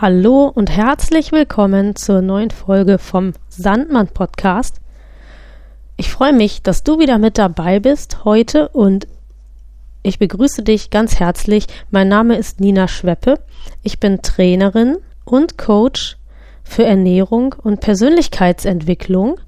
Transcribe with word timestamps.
Hallo 0.00 0.50
und 0.52 0.72
herzlich 0.72 1.30
willkommen 1.30 1.94
zur 1.94 2.20
neuen 2.20 2.50
Folge 2.50 2.98
vom 2.98 3.32
Sandmann 3.48 4.08
Podcast. 4.08 4.80
Ich 5.96 6.10
freue 6.10 6.32
mich, 6.32 6.62
dass 6.62 6.82
du 6.82 6.98
wieder 6.98 7.18
mit 7.18 7.38
dabei 7.38 7.78
bist 7.78 8.24
heute 8.24 8.70
und 8.70 9.06
ich 10.02 10.18
begrüße 10.18 10.64
dich 10.64 10.90
ganz 10.90 11.20
herzlich. 11.20 11.68
Mein 11.92 12.08
Name 12.08 12.36
ist 12.36 12.58
Nina 12.58 12.88
Schweppe. 12.88 13.38
Ich 13.84 14.00
bin 14.00 14.20
Trainerin 14.20 14.96
und 15.24 15.58
Coach 15.58 16.16
für 16.64 16.84
Ernährung 16.84 17.54
und 17.56 17.80
Persönlichkeitsentwicklung. 17.80 19.38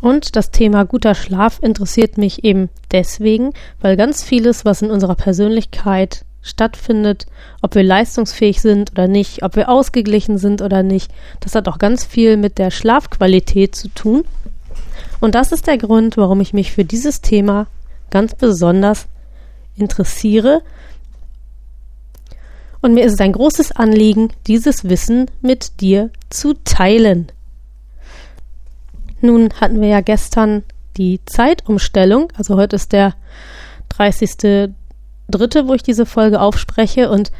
Und 0.00 0.36
das 0.36 0.52
Thema 0.52 0.84
guter 0.84 1.16
Schlaf 1.16 1.58
interessiert 1.60 2.16
mich 2.16 2.44
eben 2.44 2.68
deswegen, 2.92 3.54
weil 3.80 3.96
ganz 3.96 4.22
vieles, 4.22 4.64
was 4.64 4.82
in 4.82 4.92
unserer 4.92 5.16
Persönlichkeit 5.16 6.24
stattfindet, 6.44 7.26
ob 7.62 7.74
wir 7.74 7.82
leistungsfähig 7.82 8.60
sind 8.60 8.92
oder 8.92 9.08
nicht, 9.08 9.42
ob 9.42 9.56
wir 9.56 9.68
ausgeglichen 9.68 10.38
sind 10.38 10.62
oder 10.62 10.84
nicht. 10.84 11.10
Das 11.40 11.54
hat 11.54 11.66
auch 11.66 11.78
ganz 11.78 12.04
viel 12.04 12.36
mit 12.36 12.58
der 12.58 12.70
Schlafqualität 12.70 13.74
zu 13.74 13.88
tun. 13.88 14.24
Und 15.20 15.34
das 15.34 15.50
ist 15.50 15.66
der 15.66 15.78
Grund, 15.78 16.16
warum 16.16 16.40
ich 16.40 16.52
mich 16.52 16.70
für 16.70 16.84
dieses 16.84 17.22
Thema 17.22 17.66
ganz 18.10 18.34
besonders 18.34 19.06
interessiere. 19.76 20.62
Und 22.82 22.92
mir 22.92 23.04
ist 23.04 23.14
es 23.14 23.20
ein 23.20 23.32
großes 23.32 23.72
Anliegen, 23.72 24.28
dieses 24.46 24.88
Wissen 24.88 25.30
mit 25.40 25.80
dir 25.80 26.10
zu 26.28 26.52
teilen. 26.64 27.32
Nun 29.22 29.48
hatten 29.58 29.80
wir 29.80 29.88
ja 29.88 30.02
gestern 30.02 30.62
die 30.98 31.20
Zeitumstellung, 31.24 32.30
also 32.36 32.56
heute 32.56 32.76
ist 32.76 32.92
der 32.92 33.14
30 33.88 34.76
dritte, 35.28 35.68
wo 35.68 35.74
ich 35.74 35.82
diese 35.82 36.06
Folge 36.06 36.40
aufspreche 36.40 37.10
und 37.10 37.30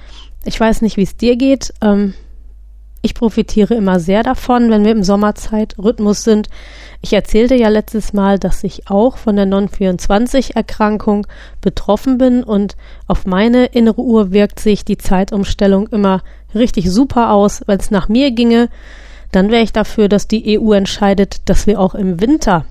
ich 0.44 0.58
weiß 0.58 0.82
nicht, 0.82 0.96
wie 0.96 1.02
es 1.02 1.16
dir 1.16 1.36
geht. 1.36 1.72
Ähm, 1.80 2.14
ich 3.04 3.14
profitiere 3.14 3.74
immer 3.74 4.00
sehr 4.00 4.22
davon, 4.22 4.70
wenn 4.70 4.82
wir 4.82 4.92
im 4.92 5.02
Sommerzeitrhythmus 5.02 6.22
sind. 6.22 6.48
Ich 7.02 7.12
erzählte 7.12 7.54
ja 7.54 7.68
letztes 7.68 8.14
Mal, 8.14 8.38
dass 8.38 8.64
ich 8.64 8.88
auch 8.88 9.18
von 9.18 9.36
der 9.36 9.44
Non-24-Erkrankung 9.44 11.26
betroffen 11.60 12.16
bin 12.16 12.42
und 12.42 12.76
auf 13.06 13.26
meine 13.26 13.66
innere 13.66 14.00
Uhr 14.00 14.32
wirkt 14.32 14.58
sich 14.58 14.86
die 14.86 14.96
Zeitumstellung 14.96 15.88
immer 15.88 16.22
richtig 16.54 16.90
super 16.90 17.32
aus. 17.32 17.62
Wenn 17.66 17.78
es 17.78 17.90
nach 17.90 18.08
mir 18.08 18.30
ginge, 18.30 18.70
dann 19.32 19.50
wäre 19.50 19.62
ich 19.62 19.74
dafür, 19.74 20.08
dass 20.08 20.26
die 20.26 20.58
EU 20.58 20.72
entscheidet, 20.72 21.46
dass 21.50 21.66
wir 21.66 21.80
auch 21.80 21.94
im 21.94 22.22
Winter 22.22 22.64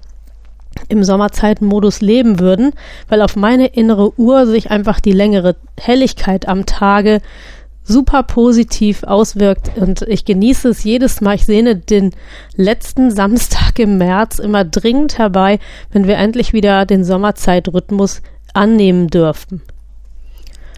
im 0.90 1.04
Sommerzeitenmodus 1.04 2.02
leben 2.02 2.40
würden, 2.40 2.72
weil 3.08 3.22
auf 3.22 3.36
meine 3.36 3.68
innere 3.68 4.18
Uhr 4.20 4.46
sich 4.48 4.72
einfach 4.72 5.00
die 5.00 5.12
längere 5.12 5.56
Helligkeit 5.80 6.48
am 6.48 6.66
Tage 6.66 7.22
super 7.84 8.24
positiv 8.24 9.04
auswirkt 9.04 9.72
und 9.78 10.04
ich 10.04 10.26
genieße 10.26 10.70
es 10.70 10.84
jedes 10.84 11.22
Mal. 11.22 11.36
Ich 11.36 11.46
sehne 11.46 11.76
den 11.76 12.12
letzten 12.56 13.12
Samstag 13.12 13.78
im 13.80 13.98
März 13.98 14.40
immer 14.40 14.64
dringend 14.64 15.18
herbei, 15.18 15.60
wenn 15.92 16.08
wir 16.08 16.18
endlich 16.18 16.54
wieder 16.54 16.86
den 16.86 17.04
Sommerzeitrhythmus 17.04 18.22
annehmen 18.54 19.08
dürften. 19.08 19.62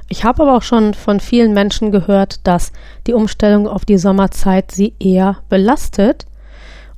Ich 0.07 0.23
habe 0.23 0.43
aber 0.43 0.57
auch 0.57 0.61
schon 0.61 0.93
von 0.93 1.19
vielen 1.19 1.53
Menschen 1.53 1.91
gehört, 1.91 2.45
dass 2.45 2.71
die 3.07 3.13
Umstellung 3.13 3.67
auf 3.67 3.85
die 3.85 3.97
Sommerzeit 3.97 4.71
sie 4.71 4.93
eher 4.99 5.37
belastet. 5.49 6.25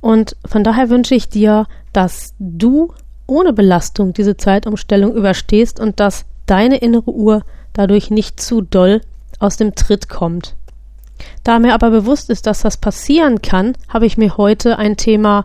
Und 0.00 0.36
von 0.44 0.64
daher 0.64 0.90
wünsche 0.90 1.14
ich 1.14 1.28
dir 1.28 1.66
dass 1.92 2.34
du 2.38 2.92
ohne 3.26 3.52
Belastung 3.52 4.12
diese 4.12 4.36
Zeitumstellung 4.36 5.14
überstehst 5.14 5.80
und 5.80 6.00
dass 6.00 6.24
deine 6.46 6.76
innere 6.76 7.10
Uhr 7.10 7.42
dadurch 7.72 8.10
nicht 8.10 8.40
zu 8.40 8.62
doll 8.62 9.00
aus 9.38 9.56
dem 9.56 9.74
Tritt 9.74 10.08
kommt. 10.08 10.54
Da 11.42 11.58
mir 11.58 11.74
aber 11.74 11.90
bewusst 11.90 12.30
ist, 12.30 12.46
dass 12.46 12.60
das 12.60 12.76
passieren 12.76 13.42
kann, 13.42 13.74
habe 13.88 14.06
ich 14.06 14.16
mir 14.16 14.36
heute 14.36 14.78
ein 14.78 14.96
Thema 14.96 15.44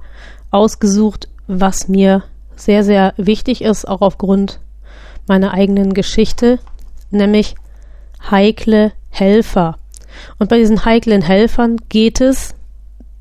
ausgesucht, 0.52 1.28
was 1.48 1.88
mir 1.88 2.24
sehr, 2.56 2.84
sehr 2.84 3.14
wichtig 3.18 3.64
ist, 3.64 3.88
auch 3.88 4.02
aufgrund 4.02 4.60
meiner 5.28 5.54
eigenen 5.54 5.94
Geschichte, 5.94 6.60
nämlich 7.10 7.56
heikle 8.30 8.92
Helfer. 9.10 9.78
Und 10.38 10.50
bei 10.50 10.60
diesen 10.60 10.86
heiklen 10.86 11.24
Helfern 11.24 11.78
geht 11.90 12.22
es, 12.22 12.54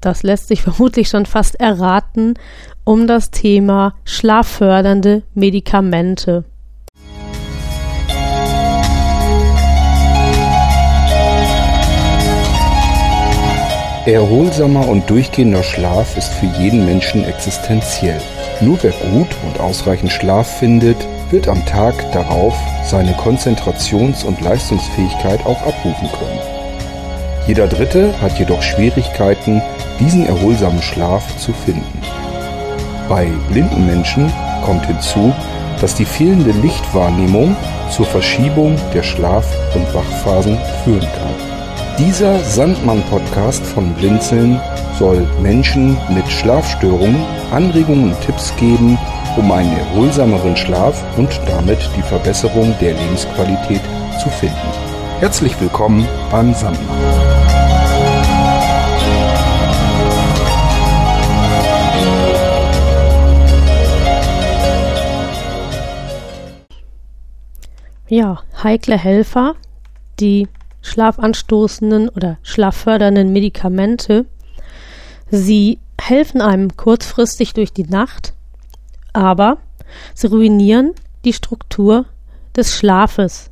das 0.04 0.22
lässt 0.22 0.48
sich 0.48 0.62
vermutlich 0.62 1.08
schon 1.08 1.26
fast 1.26 1.58
erraten, 1.58 2.34
um 2.84 3.06
das 3.06 3.30
Thema 3.30 3.94
schlaffördernde 4.04 5.22
Medikamente. 5.34 6.44
Erholsamer 14.04 14.88
und 14.88 15.08
durchgehender 15.08 15.62
Schlaf 15.62 16.16
ist 16.16 16.32
für 16.32 16.46
jeden 16.58 16.84
Menschen 16.84 17.24
existenziell. 17.24 18.20
Nur 18.60 18.82
wer 18.82 18.90
gut 18.90 19.28
und 19.46 19.60
ausreichend 19.60 20.10
Schlaf 20.10 20.58
findet, 20.58 20.96
wird 21.30 21.46
am 21.46 21.64
Tag 21.66 21.94
darauf 22.12 22.54
seine 22.84 23.12
Konzentrations- 23.12 24.24
und 24.24 24.40
Leistungsfähigkeit 24.40 25.46
auch 25.46 25.62
abrufen 25.62 26.08
können. 26.18 26.61
Jeder 27.46 27.66
Dritte 27.66 28.14
hat 28.20 28.38
jedoch 28.38 28.62
Schwierigkeiten, 28.62 29.60
diesen 29.98 30.26
erholsamen 30.26 30.80
Schlaf 30.80 31.36
zu 31.38 31.52
finden. 31.52 32.00
Bei 33.08 33.26
blinden 33.50 33.84
Menschen 33.84 34.32
kommt 34.64 34.86
hinzu, 34.86 35.32
dass 35.80 35.96
die 35.96 36.04
fehlende 36.04 36.52
Lichtwahrnehmung 36.52 37.56
zur 37.90 38.06
Verschiebung 38.06 38.76
der 38.94 39.02
Schlaf- 39.02 39.56
und 39.74 39.92
Wachphasen 39.92 40.56
führen 40.84 41.00
kann. 41.00 41.34
Dieser 41.98 42.38
Sandmann-Podcast 42.38 43.66
von 43.66 43.92
Blinzeln 43.94 44.60
soll 44.98 45.26
Menschen 45.42 45.98
mit 46.14 46.26
Schlafstörungen 46.30 47.24
Anregungen 47.50 48.12
und 48.12 48.20
Tipps 48.22 48.54
geben, 48.56 48.96
um 49.36 49.50
einen 49.50 49.76
erholsameren 49.76 50.56
Schlaf 50.56 51.02
und 51.16 51.28
damit 51.46 51.80
die 51.96 52.02
Verbesserung 52.02 52.74
der 52.80 52.94
Lebensqualität 52.94 53.82
zu 54.22 54.28
finden. 54.30 54.56
Herzlich 55.20 55.60
willkommen 55.60 56.06
beim 56.30 56.54
Sandmann. 56.54 57.21
Ja, 68.12 68.42
heikle 68.62 68.98
Helfer, 68.98 69.54
die 70.20 70.46
schlafanstoßenden 70.82 72.10
oder 72.10 72.36
schlaffördernden 72.42 73.32
Medikamente. 73.32 74.26
Sie 75.30 75.78
helfen 75.98 76.42
einem 76.42 76.76
kurzfristig 76.76 77.54
durch 77.54 77.72
die 77.72 77.86
Nacht, 77.86 78.34
aber 79.14 79.56
sie 80.14 80.26
ruinieren 80.26 80.92
die 81.24 81.32
Struktur 81.32 82.04
des 82.54 82.76
Schlafes. 82.76 83.50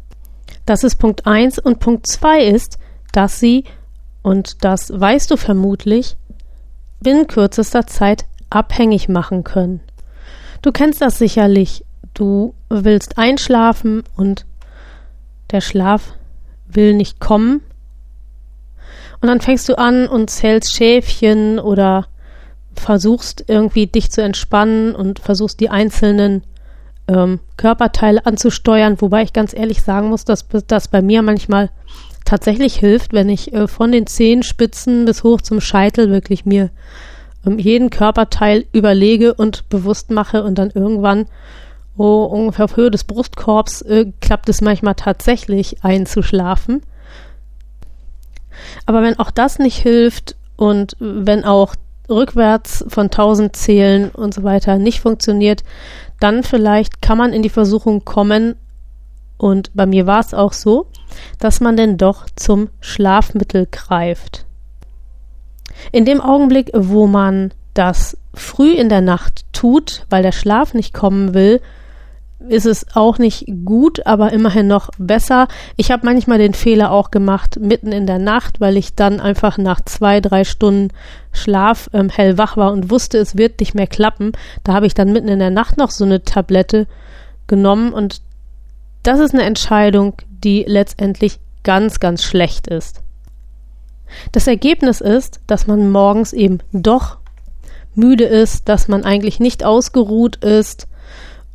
Das 0.67 0.85
ist 0.85 0.97
Punkt 0.97 1.27
1 1.27 1.59
und 1.59 1.81
Punkt 1.81 2.07
2 2.07 2.45
ist, 2.45 2.79
dass 3.13 3.41
sie, 3.41 3.65
und 4.21 4.63
das 4.63 4.93
weißt 4.93 5.31
du 5.31 5.39
vermutlich, 5.39 6.19
binnen 7.01 7.29
kürzester 7.29 7.87
Zeit 7.87 8.27
abhängig 8.51 9.09
machen 9.09 9.43
können. 9.43 9.81
Du 10.61 10.71
kennst 10.71 11.01
das 11.01 11.17
sicherlich. 11.17 11.83
Du 12.13 12.55
willst 12.69 13.17
einschlafen 13.17 14.03
und 14.17 14.45
der 15.53 15.61
Schlaf 15.61 16.15
will 16.67 16.95
nicht 16.95 17.21
kommen. 17.21 17.61
Und 19.21 19.29
dann 19.29 19.41
fängst 19.41 19.69
du 19.69 19.77
an 19.77 20.09
und 20.09 20.31
zählst 20.31 20.75
Schäfchen 20.75 21.59
oder 21.59 22.07
versuchst 22.75 23.45
irgendwie 23.49 23.87
dich 23.87 24.11
zu 24.11 24.23
entspannen 24.23 24.95
und 24.95 25.19
versuchst 25.19 25.61
die 25.61 25.69
einzelnen 25.69 26.43
ähm, 27.09 27.41
Körperteile 27.57 28.25
anzusteuern, 28.25 29.01
wobei 29.01 29.23
ich 29.23 29.33
ganz 29.33 29.53
ehrlich 29.53 29.83
sagen 29.83 30.09
muss, 30.09 30.25
dass 30.25 30.47
das 30.67 30.89
bei 30.89 31.03
mir 31.03 31.23
manchmal 31.23 31.71
tatsächlich 32.25 32.77
hilft, 32.77 33.13
wenn 33.13 33.29
ich 33.29 33.53
äh, 33.53 33.67
von 33.67 33.93
den 33.93 34.07
Zehenspitzen 34.07 35.05
bis 35.05 35.25
hoch 35.25 35.41
zum 35.41 35.61
Scheitel 35.61 36.11
wirklich 36.11 36.47
mir 36.47 36.71
ähm, 37.45 37.59
jeden 37.59 37.91
Körperteil 37.91 38.65
überlege 38.73 39.35
und 39.35 39.69
bewusst 39.69 40.11
mache 40.11 40.43
und 40.45 40.57
dann 40.57 40.71
irgendwann 40.71 41.27
oh, 42.01 42.25
ungefähr 42.25 42.65
auf 42.65 42.77
Höhe 42.77 42.91
des 42.91 43.05
Brustkorbs 43.05 43.83
äh, 43.83 44.11
klappt 44.23 44.49
es 44.49 44.63
manchmal 44.63 44.95
tatsächlich 44.95 45.85
einzuschlafen. 45.85 46.83
Aber 48.87 49.03
wenn 49.03 49.19
auch 49.19 49.31
das 49.31 49.59
nicht 49.59 49.77
hilft 49.77 50.35
und 50.57 50.97
wenn 50.99 51.45
auch 51.45 51.75
rückwärts 52.09 52.87
von 52.89 53.07
1000 53.07 53.55
Zählen 53.55 54.11
und 54.11 54.33
so 54.33 54.43
weiter 54.45 54.79
nicht 54.79 55.01
funktioniert, 55.01 55.63
dann 56.21 56.43
vielleicht 56.43 57.03
kann 57.03 57.19
man 57.19 57.35
in 57.35 57.43
die 57.43 57.51
Versuchung 57.51 58.05
kommen, 58.05 58.57
und 59.37 59.71
bei 59.75 59.87
mir 59.87 60.07
war 60.07 60.21
es 60.21 60.35
auch 60.35 60.53
so, 60.53 60.87
dass 61.39 61.61
man 61.61 61.75
denn 61.75 61.97
doch 61.97 62.27
zum 62.37 62.69
Schlafmittel 62.81 63.67
greift. 63.71 64.45
In 65.93 66.05
dem 66.05 66.21
Augenblick, 66.21 66.71
wo 66.75 67.07
man 67.07 67.53
das 67.73 68.19
früh 68.35 68.73
in 68.73 68.91
der 68.91 69.01
Nacht 69.01 69.47
tut, 69.55 70.05
weil 70.11 70.23
der 70.23 70.33
Schlaf 70.33 70.75
nicht 70.75 70.93
kommen 70.93 71.33
will, 71.33 71.63
ist 72.49 72.67
es 72.67 72.87
auch 72.95 73.19
nicht 73.19 73.47
gut, 73.65 74.07
aber 74.07 74.33
immerhin 74.33 74.67
noch 74.67 74.91
besser. 74.99 75.47
Ich 75.77 75.91
habe 75.91 76.07
manchmal 76.07 76.39
den 76.39 76.55
Fehler 76.55 76.91
auch 76.91 77.11
gemacht, 77.11 77.59
mitten 77.61 77.93
in 77.93 78.07
der 78.07 78.19
Nacht, 78.19 78.61
weil 78.61 78.77
ich 78.77 78.95
dann 78.95 79.21
einfach 79.21 79.59
nach 79.59 79.81
zwei, 79.83 80.21
drei 80.21 80.45
Stunden 80.45 80.89
Schlaf 81.33 81.91
ähm, 81.93 82.09
hellwach 82.09 82.57
war 82.57 82.73
und 82.73 82.91
wusste, 82.91 83.19
es 83.19 83.37
wird 83.37 83.61
nicht 83.61 83.75
mehr 83.75 83.87
klappen. 83.87 84.33
Da 84.65 84.73
habe 84.73 84.87
ich 84.87 84.95
dann 84.95 85.13
mitten 85.13 85.29
in 85.29 85.39
der 85.39 85.51
Nacht 85.51 85.77
noch 85.77 85.91
so 85.91 86.05
eine 86.05 86.25
Tablette 86.25 86.87
genommen 87.47 87.93
und 87.93 88.23
das 89.03 89.21
ist 89.21 89.35
eine 89.35 89.45
Entscheidung, 89.45 90.15
die 90.29 90.65
letztendlich 90.67 91.39
ganz, 91.63 92.01
ganz 92.01 92.23
schlecht 92.23 92.67
ist. 92.67 93.03
Das 94.33 94.47
Ergebnis 94.47 95.01
ist, 95.01 95.41
dass 95.47 95.67
man 95.67 95.91
morgens 95.91 96.33
eben 96.33 96.59
doch 96.73 97.19
müde 97.95 98.25
ist, 98.25 98.69
dass 98.69 98.89
man 98.89 99.05
eigentlich 99.05 99.41
nicht 99.41 99.65
ausgeruht 99.65 100.37
ist, 100.37 100.89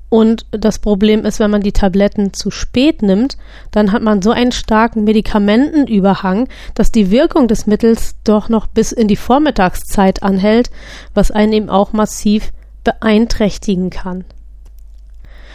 und 0.10 0.46
das 0.52 0.80
Problem 0.80 1.26
ist, 1.26 1.40
wenn 1.40 1.52
man 1.52 1.62
die 1.62 1.72
Tabletten 1.72 2.34
zu 2.34 2.52
spät 2.52 3.02
nimmt, 3.02 3.38
dann 3.72 3.92
hat 3.92 4.04
man 4.04 4.22
so 4.22 4.32
einen 4.32 4.52
starken 4.52 5.04
Medikamentenüberhang, 5.04 6.48
dass 6.76 6.92
die 6.92 7.12
Wirkung 7.12 7.48
des 7.48 7.66
Mittels 7.66 8.16
doch 8.24 8.48
noch 8.48 8.68
bis 8.68 8.92
in 8.92 9.08
die 9.08 9.16
Vormittagszeit 9.16 10.24
anhält, 10.24 10.70
was 11.14 11.32
einen 11.32 11.54
eben 11.54 11.70
auch 11.70 11.92
massiv 11.92 12.52
beeinträchtigen 12.84 13.90
kann. 13.90 14.26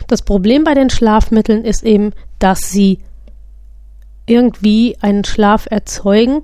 Das 0.08 0.23
Problem 0.23 0.64
bei 0.64 0.75
den 0.75 0.91
Schlafmitteln 0.91 1.64
ist 1.64 1.85
eben, 1.85 2.12
dass 2.41 2.70
sie 2.70 2.99
irgendwie 4.26 4.97
einen 5.00 5.25
Schlaf 5.25 5.67
erzeugen, 5.70 6.43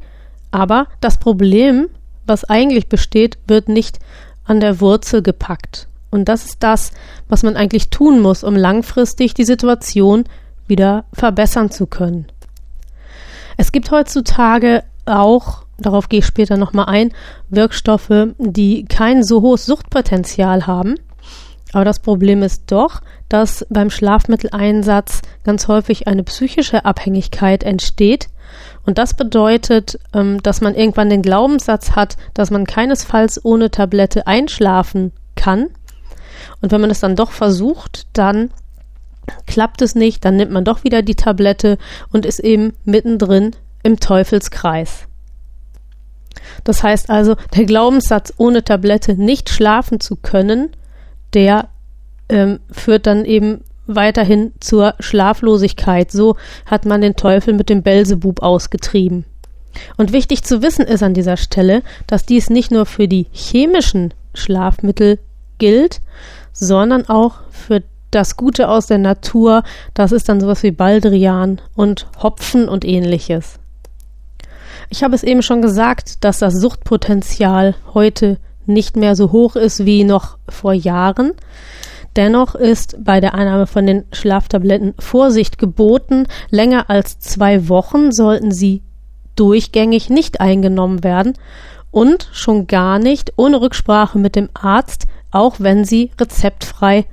aber 0.52 0.86
das 1.00 1.18
Problem, 1.18 1.88
was 2.24 2.44
eigentlich 2.44 2.88
besteht, 2.88 3.38
wird 3.48 3.68
nicht 3.68 3.98
an 4.44 4.60
der 4.60 4.80
Wurzel 4.80 5.22
gepackt. 5.22 5.88
Und 6.10 6.28
das 6.28 6.44
ist 6.44 6.62
das, 6.62 6.92
was 7.28 7.42
man 7.42 7.56
eigentlich 7.56 7.90
tun 7.90 8.20
muss, 8.20 8.44
um 8.44 8.56
langfristig 8.56 9.34
die 9.34 9.44
Situation 9.44 10.24
wieder 10.66 11.04
verbessern 11.12 11.70
zu 11.70 11.86
können. 11.86 12.26
Es 13.56 13.72
gibt 13.72 13.90
heutzutage 13.90 14.84
auch, 15.06 15.64
darauf 15.78 16.08
gehe 16.08 16.20
ich 16.20 16.26
später 16.26 16.56
nochmal 16.56 16.86
ein, 16.86 17.12
Wirkstoffe, 17.48 18.34
die 18.38 18.84
kein 18.84 19.22
so 19.22 19.42
hohes 19.42 19.66
Suchtpotenzial 19.66 20.66
haben. 20.66 20.96
Aber 21.72 21.84
das 21.84 21.98
Problem 21.98 22.42
ist 22.42 22.64
doch, 22.68 23.02
dass 23.28 23.66
beim 23.68 23.90
Schlafmitteleinsatz 23.90 25.22
ganz 25.44 25.68
häufig 25.68 26.06
eine 26.06 26.22
psychische 26.22 26.84
Abhängigkeit 26.84 27.64
entsteht. 27.64 28.28
Und 28.84 28.98
das 28.98 29.14
bedeutet, 29.14 29.98
ähm, 30.14 30.42
dass 30.42 30.60
man 30.60 30.74
irgendwann 30.74 31.10
den 31.10 31.22
Glaubenssatz 31.22 31.92
hat, 31.92 32.16
dass 32.34 32.50
man 32.50 32.66
keinesfalls 32.66 33.44
ohne 33.44 33.70
Tablette 33.70 34.26
einschlafen 34.26 35.12
kann 35.34 35.70
und 36.60 36.72
wenn 36.72 36.80
man 36.80 36.90
es 36.90 37.00
dann 37.00 37.16
doch 37.16 37.30
versucht, 37.30 38.06
dann 38.12 38.50
klappt 39.46 39.82
es 39.82 39.94
nicht, 39.94 40.24
dann 40.24 40.36
nimmt 40.36 40.52
man 40.52 40.64
doch 40.64 40.84
wieder 40.84 41.02
die 41.02 41.14
Tablette 41.14 41.78
und 42.12 42.26
ist 42.26 42.40
eben 42.40 42.74
mittendrin 42.84 43.52
im 43.82 43.98
Teufelskreis. 43.98 45.06
Das 46.64 46.82
heißt 46.82 47.10
also, 47.10 47.36
der 47.54 47.64
Glaubenssatz, 47.64 48.32
ohne 48.36 48.64
Tablette 48.64 49.14
nicht 49.14 49.50
schlafen 49.50 50.00
zu 50.00 50.16
können, 50.16 50.70
der 51.34 51.68
ähm, 52.28 52.60
führt 52.70 53.06
dann 53.06 53.24
eben 53.24 53.62
weiterhin 53.86 54.52
zur 54.60 54.94
Schlaflosigkeit. 54.98 56.10
So 56.10 56.36
hat 56.64 56.84
man 56.84 57.00
den 57.00 57.16
Teufel 57.16 57.54
mit 57.54 57.68
dem 57.68 57.82
Belzebub 57.82 58.42
ausgetrieben. 58.42 59.24
Und 59.96 60.12
wichtig 60.12 60.42
zu 60.42 60.62
wissen 60.62 60.86
ist 60.86 61.02
an 61.02 61.14
dieser 61.14 61.36
Stelle, 61.36 61.82
dass 62.06 62.26
dies 62.26 62.50
nicht 62.50 62.70
nur 62.70 62.86
für 62.86 63.08
die 63.08 63.26
chemischen 63.30 64.14
Schlafmittel 64.34 65.18
gilt, 65.58 66.00
sondern 66.52 67.08
auch 67.08 67.36
für 67.50 67.82
das 68.10 68.36
Gute 68.36 68.68
aus 68.68 68.86
der 68.86 68.98
Natur. 68.98 69.62
Das 69.94 70.12
ist 70.12 70.28
dann 70.28 70.40
sowas 70.40 70.62
wie 70.62 70.70
Baldrian 70.70 71.60
und 71.74 72.06
Hopfen 72.22 72.68
und 72.68 72.84
ähnliches. 72.84 73.58
Ich 74.88 75.02
habe 75.02 75.14
es 75.14 75.22
eben 75.22 75.42
schon 75.42 75.62
gesagt, 75.62 76.24
dass 76.24 76.38
das 76.38 76.54
Suchtpotenzial 76.54 77.74
heute 77.92 78.38
nicht 78.66 78.96
mehr 78.96 79.16
so 79.16 79.32
hoch 79.32 79.56
ist 79.56 79.84
wie 79.84 80.04
noch 80.04 80.38
vor 80.48 80.72
Jahren. 80.72 81.32
Dennoch 82.16 82.54
ist 82.54 82.96
bei 83.04 83.20
der 83.20 83.34
Einnahme 83.34 83.66
von 83.66 83.86
den 83.86 84.04
Schlaftabletten 84.12 84.94
Vorsicht 84.98 85.58
geboten. 85.58 86.26
Länger 86.50 86.88
als 86.88 87.18
zwei 87.18 87.68
Wochen 87.68 88.10
sollten 88.12 88.52
sie 88.52 88.82
durchgängig 89.34 90.08
nicht 90.08 90.40
eingenommen 90.40 91.04
werden 91.04 91.34
und 91.90 92.28
schon 92.32 92.66
gar 92.66 92.98
nicht 92.98 93.34
ohne 93.36 93.60
Rücksprache 93.60 94.18
mit 94.18 94.34
dem 94.34 94.48
Arzt 94.54 95.06
auch 95.36 95.56
wenn 95.58 95.84
sie 95.84 96.10
rezeptfrei 96.20 97.04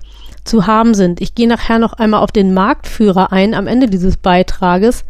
zu 0.43 0.65
haben 0.67 0.93
sind. 0.93 1.21
Ich 1.21 1.35
gehe 1.35 1.47
nachher 1.47 1.79
noch 1.79 1.93
einmal 1.93 2.21
auf 2.21 2.31
den 2.31 2.53
Marktführer 2.53 3.31
ein 3.31 3.53
am 3.53 3.67
Ende 3.67 3.87
dieses 3.87 4.17
Beitrages 4.17 5.03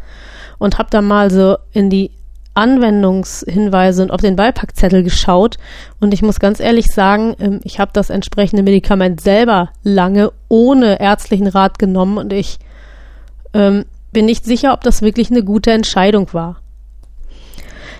und 0.58 0.78
habe 0.78 0.90
da 0.90 1.00
mal 1.00 1.30
so 1.30 1.56
in 1.72 1.90
die 1.90 2.10
Anwendungshinweise 2.54 4.02
und 4.02 4.12
auf 4.12 4.20
den 4.20 4.36
Beipackzettel 4.36 5.02
geschaut 5.02 5.56
und 5.98 6.14
ich 6.14 6.22
muss 6.22 6.38
ganz 6.38 6.60
ehrlich 6.60 6.86
sagen, 6.86 7.34
ähm, 7.40 7.60
ich 7.64 7.80
habe 7.80 7.90
das 7.92 8.10
entsprechende 8.10 8.62
Medikament 8.62 9.20
selber 9.20 9.70
lange 9.82 10.30
ohne 10.48 11.00
ärztlichen 11.00 11.48
Rat 11.48 11.80
genommen 11.80 12.16
und 12.16 12.32
ich 12.32 12.58
ähm, 13.54 13.86
bin 14.12 14.26
nicht 14.26 14.44
sicher, 14.44 14.72
ob 14.72 14.82
das 14.82 15.02
wirklich 15.02 15.32
eine 15.32 15.42
gute 15.42 15.72
Entscheidung 15.72 16.32
war. 16.32 16.60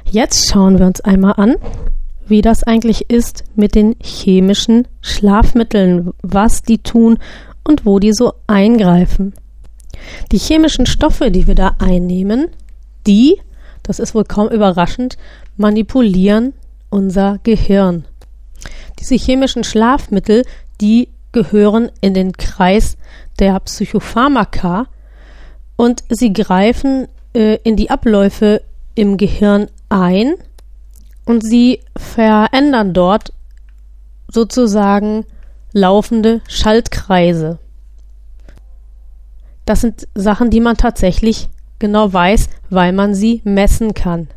Jetzt 0.08 0.48
schauen 0.48 0.78
wir 0.78 0.86
uns 0.86 1.00
einmal 1.00 1.34
an, 1.36 1.56
wie 2.26 2.42
das 2.42 2.62
eigentlich 2.62 3.10
ist 3.10 3.44
mit 3.54 3.74
den 3.74 3.96
chemischen 4.02 4.88
Schlafmitteln, 5.00 6.12
was 6.22 6.62
die 6.62 6.78
tun 6.78 7.18
und 7.64 7.86
wo 7.86 7.98
die 7.98 8.12
so 8.12 8.34
eingreifen. 8.46 9.34
Die 10.32 10.38
chemischen 10.38 10.86
Stoffe, 10.86 11.30
die 11.30 11.46
wir 11.46 11.54
da 11.54 11.76
einnehmen, 11.78 12.48
die, 13.06 13.40
das 13.82 13.98
ist 13.98 14.14
wohl 14.14 14.24
kaum 14.24 14.48
überraschend, 14.48 15.16
manipulieren 15.56 16.52
unser 16.90 17.38
Gehirn. 17.42 18.04
Diese 19.00 19.16
chemischen 19.16 19.64
Schlafmittel, 19.64 20.44
die 20.80 21.08
gehören 21.32 21.90
in 22.00 22.14
den 22.14 22.32
Kreis 22.32 22.96
der 23.38 23.58
Psychopharmaka 23.60 24.86
und 25.76 26.04
sie 26.08 26.32
greifen 26.32 27.08
äh, 27.34 27.58
in 27.64 27.76
die 27.76 27.90
Abläufe 27.90 28.62
im 28.94 29.16
Gehirn 29.16 29.66
ein 29.88 30.34
und 31.24 31.42
sie 31.42 31.80
verändern 31.96 32.92
dort 32.92 33.32
sozusagen 34.28 35.24
laufende 35.72 36.40
Schaltkreise. 36.48 37.58
Das 39.64 39.80
sind 39.80 40.06
Sachen, 40.14 40.50
die 40.50 40.60
man 40.60 40.76
tatsächlich 40.76 41.48
genau 41.78 42.12
weiß, 42.12 42.48
weil 42.70 42.92
man 42.92 43.14
sie 43.14 43.40
messen 43.44 43.94
kann. 43.94 44.28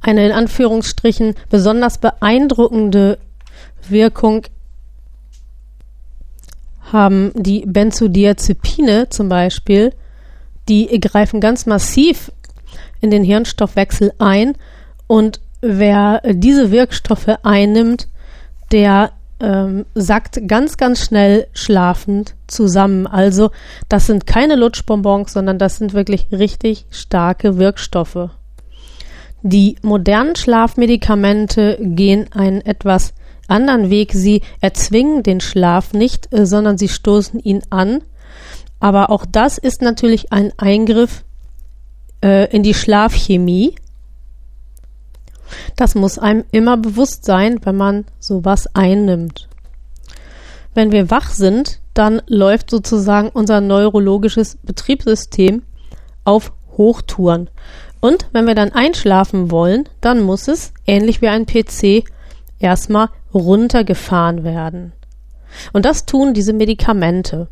Eine 0.00 0.26
in 0.26 0.32
Anführungsstrichen 0.32 1.34
besonders 1.48 1.98
beeindruckende 1.98 3.18
Wirkung 3.88 4.42
haben 6.92 7.32
die 7.34 7.64
Benzodiazepine 7.66 9.08
zum 9.08 9.28
Beispiel. 9.28 9.94
Die 10.68 10.86
greifen 11.00 11.40
ganz 11.40 11.66
massiv 11.66 12.30
in 13.00 13.10
den 13.10 13.24
Hirnstoffwechsel 13.24 14.12
ein 14.18 14.54
und 15.06 15.40
wer 15.64 16.20
diese 16.32 16.70
Wirkstoffe 16.70 17.38
einnimmt, 17.42 18.08
der 18.70 19.12
ähm, 19.40 19.86
sackt 19.94 20.46
ganz, 20.46 20.76
ganz 20.76 21.00
schnell 21.00 21.46
schlafend 21.52 22.34
zusammen. 22.46 23.06
Also 23.06 23.50
das 23.88 24.06
sind 24.06 24.26
keine 24.26 24.56
Lutschbonbons, 24.56 25.32
sondern 25.32 25.58
das 25.58 25.78
sind 25.78 25.94
wirklich 25.94 26.28
richtig 26.30 26.86
starke 26.90 27.58
Wirkstoffe. 27.58 28.30
Die 29.42 29.76
modernen 29.82 30.36
Schlafmedikamente 30.36 31.78
gehen 31.80 32.32
einen 32.32 32.62
etwas 32.62 33.12
anderen 33.48 33.90
Weg. 33.90 34.12
Sie 34.12 34.42
erzwingen 34.60 35.22
den 35.22 35.40
Schlaf 35.40 35.92
nicht, 35.92 36.32
äh, 36.32 36.46
sondern 36.46 36.78
sie 36.78 36.88
stoßen 36.88 37.40
ihn 37.40 37.62
an. 37.70 38.02
Aber 38.80 39.10
auch 39.10 39.26
das 39.30 39.58
ist 39.58 39.82
natürlich 39.82 40.32
ein 40.32 40.52
Eingriff 40.56 41.24
äh, 42.22 42.50
in 42.54 42.62
die 42.62 42.74
Schlafchemie. 42.74 43.74
Das 45.76 45.94
muss 45.94 46.18
einem 46.18 46.44
immer 46.52 46.76
bewusst 46.76 47.24
sein, 47.24 47.60
wenn 47.64 47.76
man 47.76 48.04
sowas 48.18 48.68
einnimmt. 48.74 49.48
Wenn 50.74 50.92
wir 50.92 51.10
wach 51.10 51.30
sind, 51.30 51.80
dann 51.94 52.20
läuft 52.26 52.70
sozusagen 52.70 53.28
unser 53.28 53.60
neurologisches 53.60 54.58
Betriebssystem 54.62 55.62
auf 56.24 56.52
Hochtouren. 56.76 57.48
Und 58.00 58.26
wenn 58.32 58.46
wir 58.46 58.54
dann 58.54 58.72
einschlafen 58.72 59.50
wollen, 59.50 59.88
dann 60.00 60.20
muss 60.20 60.48
es, 60.48 60.72
ähnlich 60.86 61.22
wie 61.22 61.28
ein 61.28 61.46
PC, 61.46 62.04
erstmal 62.58 63.08
runtergefahren 63.32 64.44
werden. 64.44 64.92
Und 65.72 65.84
das 65.84 66.04
tun 66.04 66.34
diese 66.34 66.52
Medikamente. 66.52 67.48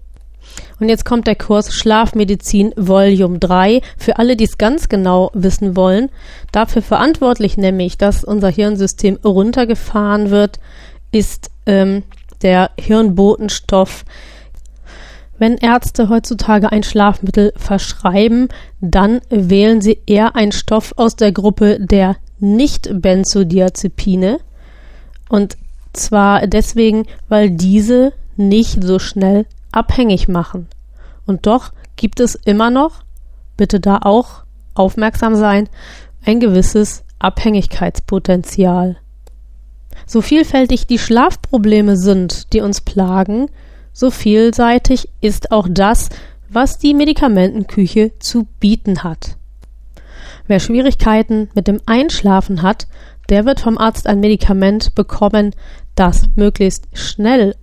Und 0.80 0.88
jetzt 0.88 1.04
kommt 1.04 1.26
der 1.26 1.37
Kurs 1.37 1.72
Schlafmedizin 1.72 2.72
Volume 2.76 3.38
3 3.38 3.80
für 3.96 4.18
alle, 4.18 4.37
die 4.37 4.44
es 4.44 4.58
ganz 4.58 4.88
genau 4.88 5.30
wissen 5.34 5.76
wollen. 5.76 6.11
Dafür 6.50 6.82
verantwortlich 6.82 7.56
nämlich, 7.56 7.99
dass 7.99 8.25
unser 8.25 8.49
Hirnsystem 8.49 9.18
runtergefahren 9.25 10.30
wird, 10.30 10.58
ist 11.12 11.50
ähm, 11.66 12.02
der 12.42 12.70
Hirnbotenstoff, 12.78 14.04
Wenn 15.38 15.56
Ärzte 15.56 16.08
heutzutage 16.08 16.70
ein 16.70 16.84
Schlafmittel 16.84 17.52
verschreiben, 17.56 18.49
dann 18.80 19.20
wählen 19.28 19.80
sie 19.80 19.99
eher 20.06 20.37
einen 20.37 20.52
Stoff 20.52 20.94
aus 20.96 21.16
der 21.16 21.32
Gruppe 21.32 21.78
der 21.80 22.16
Nicht-Benzodiazepine. 22.38 24.38
Und 25.28 25.56
zwar 25.92 26.46
deswegen, 26.46 27.06
weil 27.28 27.50
diese 27.50 28.12
nicht 28.37 28.84
so 28.84 28.99
schnell 28.99 29.46
abhängig 29.73 30.29
machen. 30.29 30.69
Und 31.26 31.47
doch 31.47 31.73
gibt 31.97 32.21
es 32.21 32.35
immer 32.35 32.71
noch, 32.71 33.02
bitte 33.57 33.81
da 33.81 33.99
auch 34.02 34.45
aufmerksam 34.75 35.35
sein, 35.35 35.69
ein 36.25 36.41
gewisses 36.41 37.05
Abhängigkeitspotenzial. 37.19 38.97
So 40.07 40.21
vielfältig 40.21 40.87
die 40.87 40.99
Schlafprobleme 40.99 41.97
sind, 41.97 42.52
die 42.52 42.61
uns 42.61 42.81
plagen, 42.81 43.49
so 43.93 44.11
vielseitig 44.11 45.09
ist 45.21 45.52
auch 45.52 45.69
das, 45.71 46.09
was 46.49 46.79
die 46.79 46.95
Medikamentenküche 46.95 48.19
zu 48.19 48.47
bieten 48.59 49.05
hat. 49.05 49.37
Wer 50.47 50.61
Schwierigkeiten 50.61 51.50
mit 51.55 51.69
dem 51.69 51.81
Einschlafen 51.87 52.62
hat, 52.62 52.87
der 53.29 53.45
wird 53.45 53.61
vom 53.61 53.79
Arzt 53.79 54.07
ein 54.07 54.21
Medikament 54.21 54.95
bekommen, 54.95 55.55
das 55.95 56.25
möglichst 56.35 56.87
schnell 56.93 57.55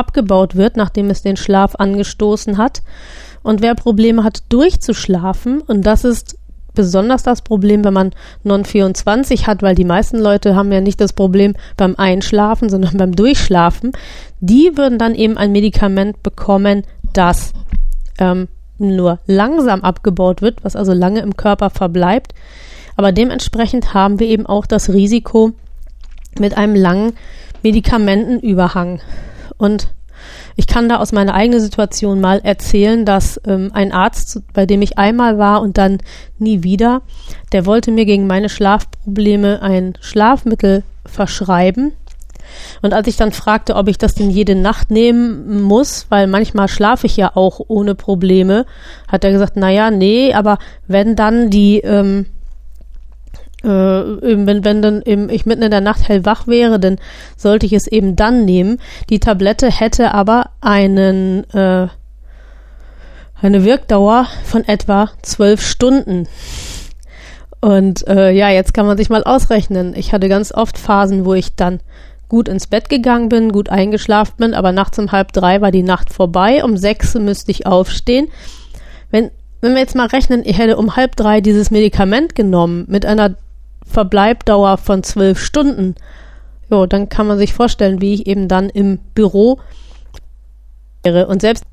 abgebaut 0.00 0.56
wird, 0.56 0.76
nachdem 0.76 1.10
es 1.10 1.22
den 1.22 1.36
Schlaf 1.36 1.76
angestoßen 1.76 2.58
hat. 2.58 2.82
Und 3.42 3.62
wer 3.62 3.74
Probleme 3.74 4.24
hat, 4.24 4.42
durchzuschlafen, 4.48 5.60
und 5.60 5.86
das 5.86 6.04
ist 6.04 6.36
besonders 6.74 7.22
das 7.22 7.42
Problem, 7.42 7.84
wenn 7.84 7.94
man 7.94 8.10
Non-24 8.44 9.46
hat, 9.46 9.62
weil 9.62 9.74
die 9.74 9.84
meisten 9.84 10.18
Leute 10.18 10.54
haben 10.54 10.72
ja 10.72 10.80
nicht 10.80 11.00
das 11.00 11.12
Problem 11.12 11.54
beim 11.76 11.94
Einschlafen, 11.96 12.68
sondern 12.68 12.96
beim 12.96 13.14
Durchschlafen. 13.14 13.92
Die 14.40 14.76
würden 14.76 14.98
dann 14.98 15.14
eben 15.14 15.36
ein 15.36 15.52
Medikament 15.52 16.22
bekommen, 16.22 16.84
das 17.12 17.52
ähm, 18.18 18.48
nur 18.78 19.18
langsam 19.26 19.82
abgebaut 19.82 20.42
wird, 20.42 20.64
was 20.64 20.76
also 20.76 20.92
lange 20.92 21.20
im 21.20 21.36
Körper 21.36 21.70
verbleibt. 21.70 22.34
Aber 22.96 23.12
dementsprechend 23.12 23.94
haben 23.94 24.18
wir 24.18 24.26
eben 24.26 24.46
auch 24.46 24.66
das 24.66 24.90
Risiko 24.90 25.52
mit 26.38 26.56
einem 26.56 26.74
langen 26.74 27.12
Medikamentenüberhang. 27.62 29.00
Und 29.60 29.92
ich 30.56 30.66
kann 30.66 30.88
da 30.88 30.96
aus 30.96 31.12
meiner 31.12 31.34
eigenen 31.34 31.60
Situation 31.60 32.20
mal 32.20 32.40
erzählen, 32.42 33.04
dass 33.04 33.40
ähm, 33.46 33.70
ein 33.72 33.92
Arzt, 33.92 34.42
bei 34.52 34.66
dem 34.66 34.82
ich 34.82 34.98
einmal 34.98 35.38
war 35.38 35.60
und 35.60 35.78
dann 35.78 35.98
nie 36.38 36.62
wieder, 36.62 37.02
der 37.52 37.66
wollte 37.66 37.90
mir 37.90 38.04
gegen 38.04 38.26
meine 38.26 38.48
Schlafprobleme 38.48 39.62
ein 39.62 39.94
Schlafmittel 40.00 40.82
verschreiben. 41.06 41.92
Und 42.82 42.94
als 42.94 43.06
ich 43.06 43.16
dann 43.16 43.32
fragte, 43.32 43.76
ob 43.76 43.86
ich 43.86 43.98
das 43.98 44.14
denn 44.14 44.30
jede 44.30 44.54
Nacht 44.54 44.90
nehmen 44.90 45.62
muss, 45.62 46.06
weil 46.08 46.26
manchmal 46.26 46.68
schlafe 46.68 47.06
ich 47.06 47.16
ja 47.16 47.36
auch 47.36 47.60
ohne 47.68 47.94
Probleme, 47.94 48.66
hat 49.08 49.24
er 49.24 49.30
gesagt, 49.30 49.56
naja, 49.56 49.90
nee, 49.90 50.32
aber 50.34 50.58
wenn 50.88 51.16
dann 51.16 51.50
die 51.50 51.78
ähm, 51.78 52.26
äh, 53.62 53.68
wenn, 53.68 54.64
wenn 54.64 54.82
dann 54.82 55.02
eben 55.02 55.28
ich 55.28 55.46
mitten 55.46 55.62
in 55.62 55.70
der 55.70 55.80
Nacht 55.80 56.08
hellwach 56.08 56.46
wäre, 56.46 56.80
dann 56.80 56.98
sollte 57.36 57.66
ich 57.66 57.72
es 57.72 57.86
eben 57.86 58.16
dann 58.16 58.44
nehmen. 58.44 58.78
Die 59.10 59.20
Tablette 59.20 59.70
hätte 59.70 60.14
aber 60.14 60.50
einen 60.60 61.44
äh, 61.50 61.88
eine 63.42 63.64
Wirkdauer 63.64 64.26
von 64.44 64.66
etwa 64.66 65.10
zwölf 65.22 65.62
Stunden. 65.62 66.28
Und 67.60 68.06
äh, 68.08 68.30
ja, 68.30 68.50
jetzt 68.50 68.74
kann 68.74 68.86
man 68.86 68.96
sich 68.96 69.10
mal 69.10 69.24
ausrechnen. 69.24 69.94
Ich 69.94 70.12
hatte 70.12 70.28
ganz 70.28 70.52
oft 70.52 70.78
Phasen, 70.78 71.24
wo 71.24 71.34
ich 71.34 71.54
dann 71.56 71.80
gut 72.28 72.48
ins 72.48 72.66
Bett 72.66 72.88
gegangen 72.88 73.28
bin, 73.28 73.52
gut 73.52 73.68
eingeschlafen 73.68 74.34
bin, 74.38 74.54
aber 74.54 74.72
nachts 74.72 74.98
um 74.98 75.12
halb 75.12 75.32
drei 75.32 75.60
war 75.60 75.70
die 75.70 75.82
Nacht 75.82 76.12
vorbei. 76.12 76.64
Um 76.64 76.76
sechs 76.76 77.14
müsste 77.14 77.50
ich 77.50 77.66
aufstehen. 77.66 78.28
Wenn, 79.10 79.30
wenn 79.60 79.72
wir 79.72 79.80
jetzt 79.80 79.96
mal 79.96 80.06
rechnen, 80.06 80.42
ich 80.44 80.58
hätte 80.58 80.76
um 80.76 80.96
halb 80.96 81.16
drei 81.16 81.40
dieses 81.40 81.70
Medikament 81.70 82.34
genommen 82.34 82.84
mit 82.88 83.04
einer 83.04 83.34
Verbleibdauer 83.90 84.78
von 84.78 85.02
zwölf 85.02 85.38
Stunden, 85.38 85.94
jo, 86.70 86.86
dann 86.86 87.08
kann 87.08 87.26
man 87.26 87.38
sich 87.38 87.52
vorstellen, 87.52 88.00
wie 88.00 88.14
ich 88.14 88.26
eben 88.26 88.48
dann 88.48 88.70
im 88.70 88.98
Büro 89.14 89.60
wäre. 91.02 91.26
Und 91.26 91.40
selbst 91.42 91.64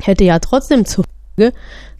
hätte 0.00 0.24
ja 0.24 0.38
trotzdem 0.38 0.84
Folge, 0.86 1.52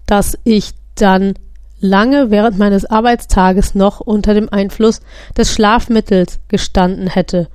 dass 0.07 0.39
ich 0.45 0.73
dann 0.95 1.35
lange 1.81 2.31
während 2.31 2.59
meines 2.59 2.85
Arbeitstages 2.87 3.75
noch 3.75 4.01
unter 4.01 4.35
dem 4.35 4.49
Einfluss 4.49 5.01
des 5.37 5.53
Schlafmittels 5.53 6.41
gestanden 6.49 7.09
hätte. 7.09 7.49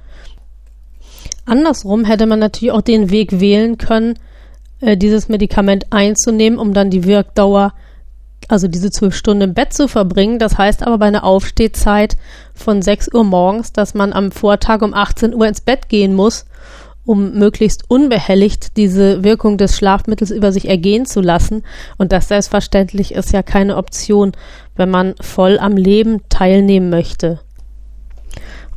Andersrum 1.45 2.05
hätte 2.05 2.27
man 2.27 2.39
natürlich 2.39 2.71
auch 2.71 2.81
den 2.81 3.09
Weg 3.09 3.39
wählen 3.39 3.77
können, 3.77 4.19
äh, 4.81 4.97
dieses 4.97 5.29
Medikament 5.29 5.87
einzunehmen, 5.89 6.59
um 6.59 6.73
dann 6.73 6.91
die 6.91 7.05
Wirkdauer 7.05 7.73
also 8.49 8.67
diese 8.67 8.91
zwölf 8.91 9.15
Stunden 9.15 9.43
im 9.43 9.53
Bett 9.53 9.73
zu 9.73 9.87
verbringen. 9.87 10.39
Das 10.39 10.57
heißt 10.57 10.85
aber 10.85 10.97
bei 10.97 11.05
einer 11.05 11.23
Aufstehzeit 11.23 12.17
von 12.53 12.81
6 12.81 13.13
Uhr 13.13 13.23
morgens, 13.23 13.71
dass 13.71 13.93
man 13.93 14.11
am 14.11 14.31
Vortag 14.31 14.81
um 14.81 14.93
18 14.93 15.33
Uhr 15.33 15.47
ins 15.47 15.61
Bett 15.61 15.87
gehen 15.87 16.13
muss, 16.15 16.45
um 17.05 17.33
möglichst 17.33 17.85
unbehelligt 17.87 18.75
diese 18.75 19.23
Wirkung 19.23 19.57
des 19.57 19.77
Schlafmittels 19.77 20.31
über 20.31 20.51
sich 20.51 20.67
ergehen 20.67 21.05
zu 21.05 21.21
lassen. 21.21 21.63
Und 21.97 22.11
das 22.11 22.27
selbstverständlich 22.27 23.13
ist 23.13 23.31
ja 23.31 23.43
keine 23.43 23.77
Option, 23.77 24.33
wenn 24.75 24.89
man 24.89 25.15
voll 25.21 25.57
am 25.59 25.77
Leben 25.77 26.21
teilnehmen 26.29 26.89
möchte. 26.89 27.39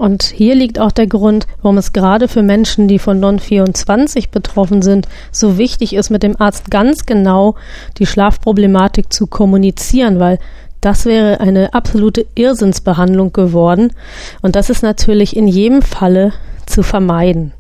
Und 0.02 0.24
hier 0.24 0.56
liegt 0.56 0.80
auch 0.80 0.90
der 0.90 1.06
Grund, 1.06 1.46
warum 1.62 1.78
es 1.78 1.92
gerade 1.92 2.26
für 2.26 2.42
Menschen, 2.42 2.88
die 2.88 2.98
von 2.98 3.20
Non-24 3.20 4.32
betroffen 4.32 4.82
sind, 4.82 5.06
so 5.30 5.58
wichtig 5.58 5.94
ist, 5.94 6.10
mit 6.10 6.24
dem 6.24 6.40
Arzt 6.40 6.72
ganz 6.72 7.06
genau 7.06 7.54
die 7.98 8.06
Schlafproblematik 8.06 9.12
zu 9.12 9.28
kommunizieren, 9.28 10.18
weil 10.18 10.40
das 10.80 11.04
wäre 11.04 11.38
eine 11.38 11.72
absolute 11.72 12.26
Irrsinnsbehandlung 12.34 13.32
geworden. 13.32 13.92
Und 14.40 14.56
das 14.56 14.70
ist 14.70 14.82
natürlich 14.82 15.36
in 15.36 15.46
jedem 15.46 15.82
Falle 15.82 16.32
zu 16.66 16.82
vermeiden. 16.82 17.52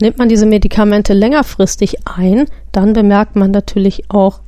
Nimmt 0.00 0.18
man 0.18 0.28
diese 0.28 0.46
Medikamente 0.46 1.12
längerfristig 1.12 2.08
ein, 2.08 2.46
dann 2.72 2.92
bemerkt 2.92 3.36
man 3.36 3.52
natürlich 3.52 4.10
auch 4.10 4.40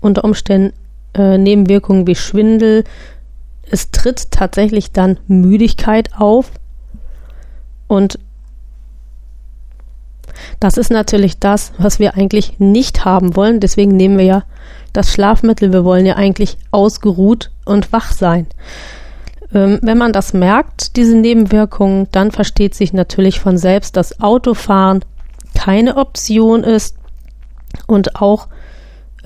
unter 0.00 0.24
Umständen 0.24 0.72
äh, 1.14 1.38
Nebenwirkungen 1.38 2.08
wie 2.08 2.16
Schwindel, 2.16 2.82
es 3.70 3.90
tritt 3.90 4.30
tatsächlich 4.30 4.92
dann 4.92 5.18
Müdigkeit 5.26 6.10
auf 6.16 6.50
und 7.86 8.18
das 10.58 10.76
ist 10.76 10.90
natürlich 10.90 11.38
das, 11.38 11.72
was 11.78 11.98
wir 11.98 12.14
eigentlich 12.14 12.58
nicht 12.58 13.04
haben 13.04 13.36
wollen. 13.36 13.60
Deswegen 13.60 13.96
nehmen 13.96 14.18
wir 14.18 14.24
ja 14.24 14.42
das 14.92 15.12
Schlafmittel. 15.12 15.72
Wir 15.72 15.84
wollen 15.84 16.06
ja 16.06 16.16
eigentlich 16.16 16.56
ausgeruht 16.70 17.50
und 17.64 17.92
wach 17.92 18.12
sein. 18.12 18.46
Ähm, 19.52 19.78
wenn 19.82 19.98
man 19.98 20.12
das 20.12 20.32
merkt, 20.32 20.96
diese 20.96 21.16
Nebenwirkungen, 21.16 22.08
dann 22.12 22.30
versteht 22.30 22.74
sich 22.74 22.92
natürlich 22.92 23.40
von 23.40 23.58
selbst, 23.58 23.96
dass 23.96 24.20
Autofahren 24.20 25.04
keine 25.54 25.96
Option 25.96 26.64
ist 26.64 26.96
und 27.86 28.16
auch 28.16 28.48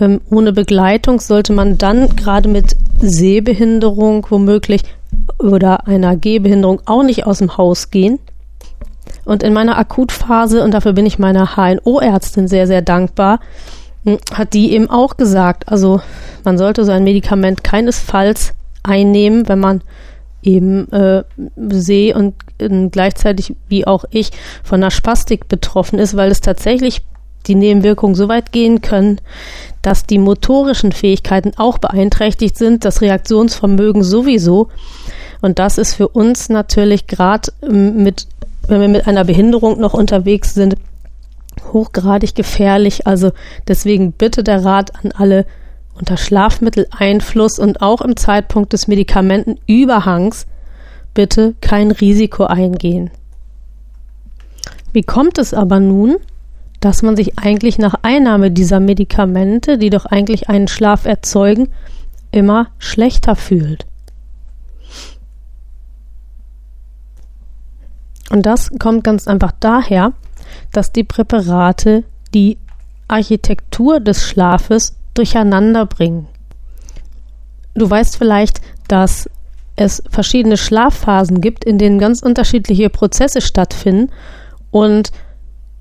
ähm, 0.00 0.20
ohne 0.30 0.52
Begleitung 0.52 1.20
sollte 1.20 1.52
man 1.52 1.78
dann 1.78 2.08
gerade 2.16 2.48
mit 2.48 2.76
Sehbehinderung 3.00 4.26
womöglich 4.28 4.82
oder 5.38 5.86
einer 5.86 6.16
Gehbehinderung 6.16 6.80
auch 6.86 7.02
nicht 7.02 7.26
aus 7.26 7.38
dem 7.38 7.56
Haus 7.56 7.90
gehen. 7.90 8.18
Und 9.24 9.42
in 9.42 9.52
meiner 9.52 9.78
Akutphase, 9.78 10.62
und 10.62 10.72
dafür 10.72 10.92
bin 10.92 11.06
ich 11.06 11.18
meiner 11.18 11.56
HNO-Ärztin 11.56 12.48
sehr, 12.48 12.66
sehr 12.66 12.82
dankbar, 12.82 13.40
hm, 14.04 14.18
hat 14.32 14.52
die 14.52 14.72
eben 14.72 14.90
auch 14.90 15.16
gesagt, 15.16 15.68
also 15.68 16.00
man 16.44 16.58
sollte 16.58 16.84
so 16.84 16.92
ein 16.92 17.04
Medikament 17.04 17.64
keinesfalls 17.64 18.52
einnehmen, 18.82 19.48
wenn 19.48 19.60
man 19.60 19.80
eben 20.42 20.92
äh, 20.92 21.24
Seh- 21.56 22.14
und 22.14 22.34
äh, 22.58 22.88
gleichzeitig 22.88 23.56
wie 23.68 23.86
auch 23.86 24.04
ich 24.10 24.30
von 24.62 24.82
einer 24.82 24.90
Spastik 24.90 25.48
betroffen 25.48 25.98
ist, 25.98 26.16
weil 26.16 26.30
es 26.30 26.40
tatsächlich 26.40 27.02
die 27.46 27.54
Nebenwirkungen 27.54 28.14
so 28.14 28.28
weit 28.28 28.52
gehen 28.52 28.80
können, 28.80 29.20
dass 29.82 30.04
die 30.04 30.18
motorischen 30.18 30.92
Fähigkeiten 30.92 31.52
auch 31.56 31.78
beeinträchtigt 31.78 32.56
sind, 32.56 32.84
das 32.84 33.00
Reaktionsvermögen 33.00 34.02
sowieso. 34.02 34.68
Und 35.42 35.58
das 35.58 35.78
ist 35.78 35.94
für 35.94 36.08
uns 36.08 36.48
natürlich 36.48 37.06
gerade 37.06 37.52
ähm, 37.62 38.02
mit, 38.02 38.26
wenn 38.66 38.80
wir 38.80 38.88
mit 38.88 39.06
einer 39.06 39.24
Behinderung 39.24 39.78
noch 39.78 39.94
unterwegs 39.94 40.54
sind, 40.54 40.76
hochgradig 41.72 42.34
gefährlich. 42.34 43.06
Also 43.06 43.32
deswegen 43.68 44.12
bitte 44.12 44.42
der 44.42 44.64
Rat 44.64 44.92
an 45.04 45.12
alle 45.12 45.46
unter 45.94 46.16
Schlafmitteleinfluss 46.16 47.58
und 47.58 47.82
auch 47.82 48.00
im 48.00 48.16
Zeitpunkt 48.16 48.72
des 48.72 48.88
Medikamentenüberhangs 48.88 50.46
bitte 51.12 51.54
kein 51.60 51.92
Risiko 51.92 52.44
eingehen. 52.44 53.10
Wie 54.92 55.02
kommt 55.02 55.38
es 55.38 55.54
aber 55.54 55.80
nun, 55.80 56.16
dass 56.84 57.00
man 57.00 57.16
sich 57.16 57.38
eigentlich 57.38 57.78
nach 57.78 57.94
Einnahme 58.02 58.50
dieser 58.50 58.78
Medikamente, 58.78 59.78
die 59.78 59.88
doch 59.88 60.04
eigentlich 60.04 60.50
einen 60.50 60.68
Schlaf 60.68 61.06
erzeugen, 61.06 61.68
immer 62.30 62.68
schlechter 62.78 63.36
fühlt. 63.36 63.86
Und 68.28 68.44
das 68.44 68.70
kommt 68.78 69.02
ganz 69.02 69.26
einfach 69.26 69.52
daher, 69.60 70.12
dass 70.72 70.92
die 70.92 71.04
Präparate 71.04 72.04
die 72.34 72.58
Architektur 73.08 74.00
des 74.00 74.26
Schlafes 74.26 74.94
durcheinander 75.14 75.86
bringen. 75.86 76.26
Du 77.72 77.88
weißt 77.88 78.18
vielleicht, 78.18 78.60
dass 78.88 79.30
es 79.76 80.02
verschiedene 80.10 80.58
Schlafphasen 80.58 81.40
gibt, 81.40 81.64
in 81.64 81.78
denen 81.78 81.98
ganz 81.98 82.20
unterschiedliche 82.22 82.90
Prozesse 82.90 83.40
stattfinden 83.40 84.12
und 84.70 85.12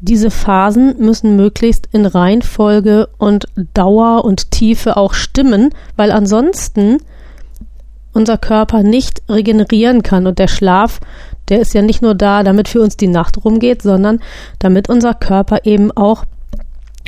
diese 0.03 0.31
Phasen 0.31 0.97
müssen 0.99 1.37
möglichst 1.37 1.87
in 1.93 2.05
Reihenfolge 2.05 3.07
und 3.17 3.45
Dauer 3.73 4.25
und 4.25 4.51
Tiefe 4.51 4.97
auch 4.97 5.13
stimmen, 5.13 5.69
weil 5.95 6.11
ansonsten 6.11 6.97
unser 8.11 8.37
Körper 8.37 8.83
nicht 8.83 9.21
regenerieren 9.29 10.03
kann. 10.03 10.27
Und 10.27 10.39
der 10.39 10.49
Schlaf, 10.49 10.99
der 11.47 11.61
ist 11.61 11.73
ja 11.73 11.81
nicht 11.81 12.01
nur 12.01 12.15
da, 12.15 12.43
damit 12.43 12.67
für 12.67 12.81
uns 12.81 12.97
die 12.97 13.07
Nacht 13.07 13.45
rumgeht, 13.45 13.81
sondern 13.81 14.19
damit 14.59 14.89
unser 14.89 15.13
Körper 15.13 15.59
eben 15.63 15.89
auch 15.93 16.25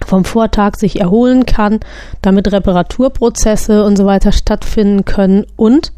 vom 0.06 0.24
Vortag 0.24 0.78
sich 0.78 1.02
erholen 1.02 1.46
kann, 1.46 1.82
damit 2.22 2.50
Reparaturprozesse 2.50 3.84
und 3.84 3.98
so 3.98 4.06
weiter 4.06 4.32
stattfinden 4.32 5.04
können 5.04 5.46
und 5.58 5.92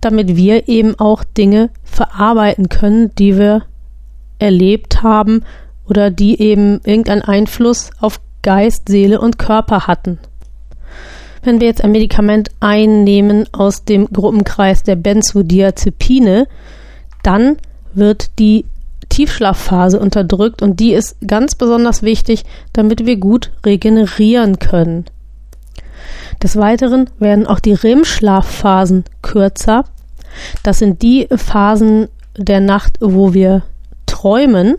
damit 0.00 0.36
wir 0.36 0.68
eben 0.68 0.96
auch 0.96 1.24
Dinge 1.24 1.70
verarbeiten 1.82 2.68
können, 2.68 3.12
die 3.16 3.36
wir 3.36 3.62
erlebt 4.38 5.02
haben 5.02 5.42
oder 5.88 6.10
die 6.10 6.40
eben 6.40 6.80
irgendeinen 6.84 7.22
Einfluss 7.22 7.90
auf 8.00 8.20
Geist, 8.42 8.88
Seele 8.88 9.20
und 9.20 9.38
Körper 9.38 9.86
hatten. 9.86 10.18
Wenn 11.42 11.60
wir 11.60 11.66
jetzt 11.66 11.84
ein 11.84 11.92
Medikament 11.92 12.50
einnehmen 12.60 13.46
aus 13.52 13.84
dem 13.84 14.06
Gruppenkreis 14.06 14.82
der 14.82 14.96
Benzodiazepine, 14.96 16.46
dann 17.22 17.56
wird 17.92 18.38
die 18.38 18.64
Tiefschlafphase 19.08 20.00
unterdrückt 20.00 20.62
und 20.62 20.80
die 20.80 20.92
ist 20.92 21.16
ganz 21.26 21.54
besonders 21.54 22.02
wichtig, 22.02 22.44
damit 22.72 23.06
wir 23.06 23.16
gut 23.16 23.52
regenerieren 23.64 24.58
können. 24.58 25.04
Des 26.42 26.56
Weiteren 26.56 27.10
werden 27.18 27.46
auch 27.46 27.60
die 27.60 27.74
REM-Schlafphasen 27.74 29.04
kürzer. 29.22 29.84
Das 30.62 30.78
sind 30.78 31.02
die 31.02 31.28
Phasen 31.34 32.08
der 32.36 32.60
Nacht, 32.60 32.98
wo 33.00 33.34
wir 33.34 33.62
träumen 34.06 34.76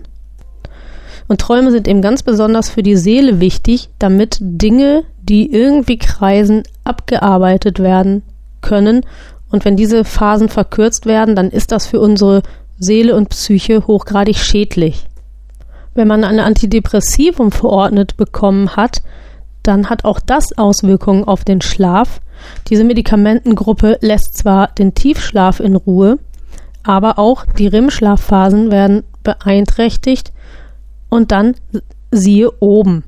und 1.27 1.41
Träume 1.41 1.71
sind 1.71 1.87
eben 1.87 2.01
ganz 2.01 2.23
besonders 2.23 2.69
für 2.69 2.83
die 2.83 2.95
Seele 2.95 3.39
wichtig, 3.39 3.89
damit 3.97 4.37
Dinge, 4.39 5.03
die 5.21 5.51
irgendwie 5.51 5.97
kreisen, 5.97 6.63
abgearbeitet 6.83 7.79
werden 7.79 8.21
können. 8.61 9.01
Und 9.49 9.65
wenn 9.65 9.75
diese 9.75 10.03
Phasen 10.03 10.49
verkürzt 10.49 11.05
werden, 11.05 11.35
dann 11.35 11.49
ist 11.49 11.71
das 11.71 11.87
für 11.87 11.99
unsere 11.99 12.43
Seele 12.77 13.15
und 13.15 13.29
Psyche 13.29 13.87
hochgradig 13.87 14.37
schädlich. 14.37 15.07
Wenn 15.95 16.07
man 16.07 16.23
ein 16.23 16.39
Antidepressivum 16.39 17.51
verordnet 17.51 18.17
bekommen 18.17 18.75
hat, 18.75 19.01
dann 19.63 19.89
hat 19.89 20.05
auch 20.05 20.19
das 20.19 20.55
Auswirkungen 20.57 21.23
auf 21.23 21.43
den 21.43 21.61
Schlaf. 21.61 22.21
Diese 22.69 22.83
Medikamentengruppe 22.83 23.97
lässt 24.01 24.37
zwar 24.37 24.67
den 24.67 24.93
Tiefschlaf 24.93 25.59
in 25.59 25.75
Ruhe, 25.75 26.19
aber 26.83 27.17
auch 27.17 27.45
die 27.57 27.67
REM-Schlafphasen 27.67 28.69
werden 28.69 29.03
beeinträchtigt 29.23 30.31
und 31.09 31.31
dann 31.31 31.55
siehe 32.11 32.51
oben. 32.61 33.03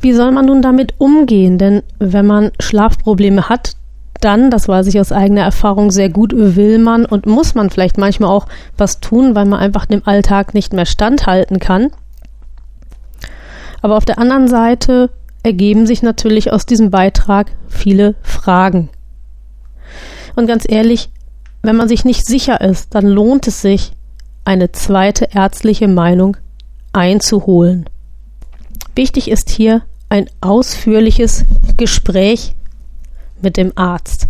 Wie 0.00 0.12
soll 0.12 0.30
man 0.30 0.46
nun 0.46 0.62
damit 0.62 0.94
umgehen? 0.98 1.58
Denn 1.58 1.82
wenn 1.98 2.26
man 2.26 2.52
Schlafprobleme 2.60 3.48
hat, 3.48 3.74
dann, 4.20 4.50
das 4.50 4.68
weiß 4.68 4.86
ich 4.88 4.98
aus 4.98 5.12
eigener 5.12 5.42
Erfahrung 5.42 5.90
sehr 5.90 6.08
gut, 6.08 6.32
will 6.34 6.78
man 6.78 7.04
und 7.04 7.26
muss 7.26 7.54
man 7.54 7.70
vielleicht 7.70 7.98
manchmal 7.98 8.30
auch 8.30 8.46
was 8.76 9.00
tun, 9.00 9.34
weil 9.34 9.46
man 9.46 9.60
einfach 9.60 9.86
dem 9.86 10.06
Alltag 10.06 10.54
nicht 10.54 10.72
mehr 10.72 10.86
standhalten 10.86 11.58
kann. 11.58 11.90
Aber 13.80 13.96
auf 13.96 14.04
der 14.04 14.18
anderen 14.18 14.48
Seite 14.48 15.10
ergeben 15.42 15.86
sich 15.86 16.02
natürlich 16.02 16.52
aus 16.52 16.66
diesem 16.66 16.90
Beitrag 16.90 17.52
viele 17.68 18.16
Fragen. 18.22 18.90
Und 20.34 20.46
ganz 20.46 20.64
ehrlich, 20.68 21.10
wenn 21.62 21.76
man 21.76 21.88
sich 21.88 22.04
nicht 22.04 22.26
sicher 22.26 22.60
ist, 22.60 22.94
dann 22.94 23.06
lohnt 23.06 23.46
es 23.46 23.62
sich, 23.62 23.92
eine 24.48 24.72
zweite 24.72 25.28
ärztliche 25.34 25.88
Meinung 25.88 26.38
einzuholen. 26.94 27.84
Wichtig 28.94 29.30
ist 29.30 29.50
hier 29.50 29.82
ein 30.08 30.30
ausführliches 30.40 31.44
Gespräch 31.76 32.56
mit 33.42 33.58
dem 33.58 33.72
Arzt. 33.76 34.28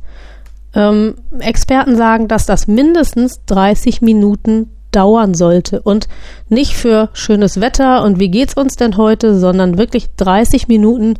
Ähm, 0.75 1.15
Experten 1.39 1.97
sagen, 1.97 2.27
dass 2.27 2.47
das 2.47 2.67
mindestens 2.67 3.45
30 3.47 4.03
Minuten 4.03 4.71
dauern 4.91 5.35
sollte 5.35 5.83
und 5.83 6.09
nicht 6.49 6.75
für 6.75 7.11
schönes 7.13 7.61
Wetter 7.61 8.03
und 8.03 8.19
wie 8.19 8.29
geht's 8.29 8.55
uns 8.55 8.75
denn 8.75 8.97
heute, 8.97 9.39
sondern 9.39 9.79
wirklich 9.79 10.09
30 10.17 10.67
Minuten, 10.67 11.15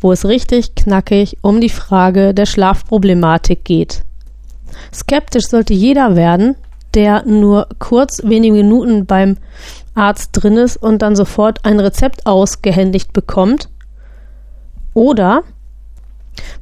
wo 0.00 0.12
es 0.12 0.24
richtig 0.24 0.76
knackig 0.76 1.38
um 1.40 1.60
die 1.60 1.68
Frage 1.68 2.32
der 2.32 2.46
Schlafproblematik 2.46 3.64
geht. 3.64 4.04
Skeptisch 4.94 5.48
sollte 5.48 5.74
jeder 5.74 6.14
werden, 6.14 6.54
der 6.96 7.24
nur 7.24 7.68
kurz 7.78 8.22
wenige 8.24 8.54
Minuten 8.54 9.06
beim 9.06 9.36
Arzt 9.94 10.30
drin 10.32 10.56
ist 10.56 10.76
und 10.76 11.02
dann 11.02 11.14
sofort 11.14 11.64
ein 11.64 11.78
Rezept 11.78 12.26
ausgehändigt 12.26 13.12
bekommt. 13.12 13.68
Oder 14.94 15.42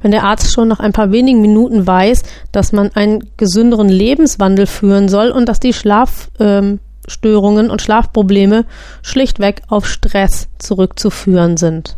wenn 0.01 0.11
der 0.11 0.23
Arzt 0.23 0.53
schon 0.53 0.67
nach 0.67 0.79
ein 0.79 0.93
paar 0.93 1.11
wenigen 1.11 1.41
Minuten 1.41 1.87
weiß, 1.87 2.23
dass 2.51 2.71
man 2.71 2.91
einen 2.95 3.31
gesünderen 3.37 3.89
Lebenswandel 3.89 4.67
führen 4.67 5.09
soll 5.09 5.31
und 5.31 5.47
dass 5.47 5.59
die 5.59 5.73
Schlafstörungen 5.73 6.79
ähm, 7.65 7.71
und 7.71 7.81
Schlafprobleme 7.81 8.65
schlichtweg 9.01 9.61
auf 9.67 9.87
Stress 9.87 10.47
zurückzuführen 10.59 11.57
sind. 11.57 11.97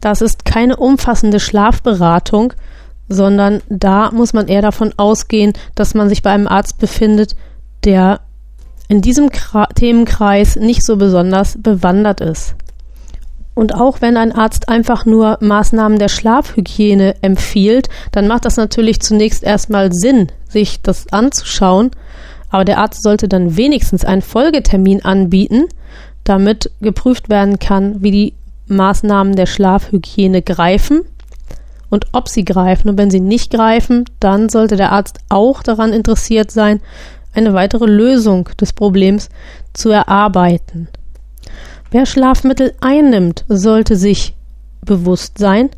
Das 0.00 0.20
ist 0.20 0.44
keine 0.44 0.76
umfassende 0.76 1.40
Schlafberatung, 1.40 2.52
sondern 3.08 3.62
da 3.68 4.10
muss 4.10 4.32
man 4.32 4.48
eher 4.48 4.62
davon 4.62 4.92
ausgehen, 4.96 5.52
dass 5.74 5.94
man 5.94 6.08
sich 6.08 6.22
bei 6.22 6.30
einem 6.30 6.48
Arzt 6.48 6.78
befindet, 6.78 7.36
der 7.84 8.20
in 8.88 9.00
diesem 9.00 9.30
Kra 9.30 9.66
Themenkreis 9.66 10.56
nicht 10.56 10.84
so 10.84 10.96
besonders 10.96 11.56
bewandert 11.60 12.20
ist. 12.20 12.54
Und 13.54 13.74
auch 13.74 14.00
wenn 14.00 14.16
ein 14.16 14.32
Arzt 14.32 14.68
einfach 14.68 15.06
nur 15.06 15.38
Maßnahmen 15.40 15.98
der 15.98 16.08
Schlafhygiene 16.08 17.22
empfiehlt, 17.22 17.88
dann 18.10 18.26
macht 18.26 18.44
das 18.44 18.56
natürlich 18.56 19.00
zunächst 19.00 19.44
erstmal 19.44 19.92
Sinn, 19.92 20.32
sich 20.48 20.82
das 20.82 21.12
anzuschauen. 21.12 21.92
Aber 22.50 22.64
der 22.64 22.78
Arzt 22.78 23.02
sollte 23.02 23.28
dann 23.28 23.56
wenigstens 23.56 24.04
einen 24.04 24.22
Folgetermin 24.22 25.04
anbieten, 25.04 25.66
damit 26.24 26.72
geprüft 26.80 27.28
werden 27.28 27.58
kann, 27.58 28.02
wie 28.02 28.10
die 28.10 28.34
Maßnahmen 28.66 29.36
der 29.36 29.46
Schlafhygiene 29.46 30.42
greifen 30.42 31.02
und 31.90 32.06
ob 32.12 32.28
sie 32.28 32.44
greifen. 32.44 32.88
Und 32.88 32.98
wenn 32.98 33.10
sie 33.10 33.20
nicht 33.20 33.52
greifen, 33.52 34.04
dann 34.18 34.48
sollte 34.48 34.76
der 34.76 34.92
Arzt 34.92 35.20
auch 35.28 35.62
daran 35.62 35.92
interessiert 35.92 36.50
sein, 36.50 36.80
eine 37.34 37.54
weitere 37.54 37.86
Lösung 37.86 38.48
des 38.60 38.72
Problems 38.72 39.28
zu 39.72 39.90
erarbeiten. 39.90 40.88
Wer 41.90 42.06
Schlafmittel 42.06 42.74
einnimmt, 42.80 43.44
sollte 43.48 43.96
sich 43.96 44.34
bewusst 44.82 45.38
sein, 45.38 45.70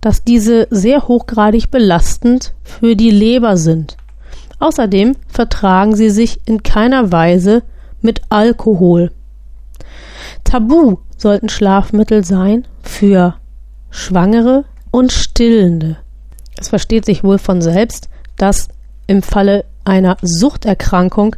dass 0.00 0.24
diese 0.24 0.68
sehr 0.70 1.08
hochgradig 1.08 1.70
belastend 1.70 2.52
für 2.62 2.94
die 2.94 3.10
Leber 3.10 3.56
sind. 3.56 3.96
Außerdem 4.60 5.16
vertragen 5.28 5.96
sie 5.96 6.10
sich 6.10 6.40
in 6.46 6.62
keiner 6.62 7.12
Weise 7.12 7.62
mit 8.00 8.22
Alkohol. 8.28 9.12
Tabu 10.44 10.98
sollten 11.16 11.48
Schlafmittel 11.48 12.24
sein 12.24 12.66
für 12.82 13.34
Schwangere 13.90 14.64
und 14.90 15.12
Stillende. 15.12 15.98
Es 16.56 16.68
versteht 16.68 17.04
sich 17.04 17.22
wohl 17.22 17.38
von 17.38 17.62
selbst, 17.62 18.08
dass 18.36 18.68
im 19.06 19.22
Falle 19.22 19.64
einer 19.88 20.16
Suchterkrankung 20.22 21.36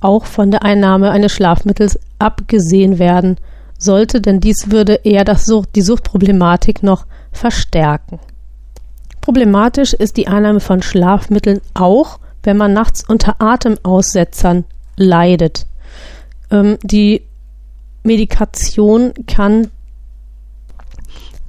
auch 0.00 0.26
von 0.26 0.50
der 0.50 0.62
Einnahme 0.62 1.10
eines 1.10 1.32
Schlafmittels 1.32 1.98
abgesehen 2.18 2.98
werden 2.98 3.36
sollte, 3.78 4.20
denn 4.20 4.40
dies 4.40 4.70
würde 4.70 5.00
eher 5.04 5.24
das 5.24 5.44
Sucht, 5.46 5.70
die 5.74 5.82
Suchtproblematik 5.82 6.82
noch 6.82 7.06
verstärken. 7.32 8.18
Problematisch 9.20 9.92
ist 9.92 10.16
die 10.16 10.28
Einnahme 10.28 10.60
von 10.60 10.82
Schlafmitteln 10.82 11.60
auch, 11.74 12.18
wenn 12.42 12.56
man 12.56 12.72
nachts 12.72 13.04
unter 13.08 13.40
Atemaussetzern 13.40 14.64
leidet. 14.96 15.66
Ähm, 16.50 16.78
die 16.82 17.22
Medikation 18.02 19.12
kann 19.26 19.68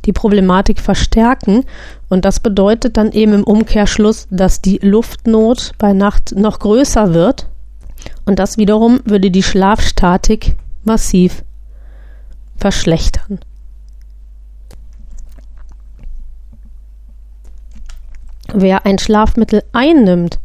die 0.07 0.13
Problematik 0.13 0.79
verstärken. 0.79 1.65
Und 2.09 2.25
das 2.25 2.39
bedeutet 2.39 2.97
dann 2.97 3.11
eben 3.11 3.33
im 3.33 3.43
Umkehrschluss, 3.43 4.27
dass 4.31 4.61
die 4.61 4.79
Luftnot 4.81 5.73
bei 5.77 5.93
Nacht 5.93 6.33
noch 6.35 6.59
größer 6.59 7.13
wird. 7.13 7.47
Und 8.25 8.39
das 8.39 8.57
wiederum 8.57 9.01
würde 9.05 9.29
die 9.29 9.43
Schlafstatik 9.43 10.55
massiv 10.83 11.43
verschlechtern. 12.55 13.39
Wer 18.53 18.85
ein 18.85 18.97
Schlafmittel 18.97 19.63
einnimmt 19.73 20.39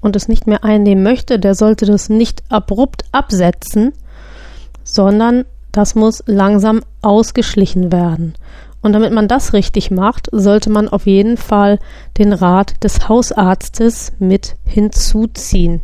und 0.00 0.14
es 0.14 0.28
nicht 0.28 0.46
mehr 0.46 0.62
einnehmen 0.62 1.02
möchte, 1.02 1.38
der 1.38 1.54
sollte 1.54 1.86
das 1.86 2.10
nicht 2.10 2.42
abrupt 2.50 3.04
absetzen, 3.12 3.92
sondern 4.84 5.46
das 5.72 5.94
muss 5.94 6.22
langsam 6.26 6.82
ausgeschlichen 7.02 7.92
werden. 7.92 8.34
Und 8.86 8.92
damit 8.92 9.12
man 9.12 9.26
das 9.26 9.52
richtig 9.52 9.90
macht, 9.90 10.28
sollte 10.30 10.70
man 10.70 10.88
auf 10.88 11.06
jeden 11.06 11.36
Fall 11.36 11.80
den 12.18 12.32
Rat 12.32 12.84
des 12.84 13.08
Hausarztes 13.08 14.12
mit 14.20 14.54
hinzuziehen. 14.64 15.80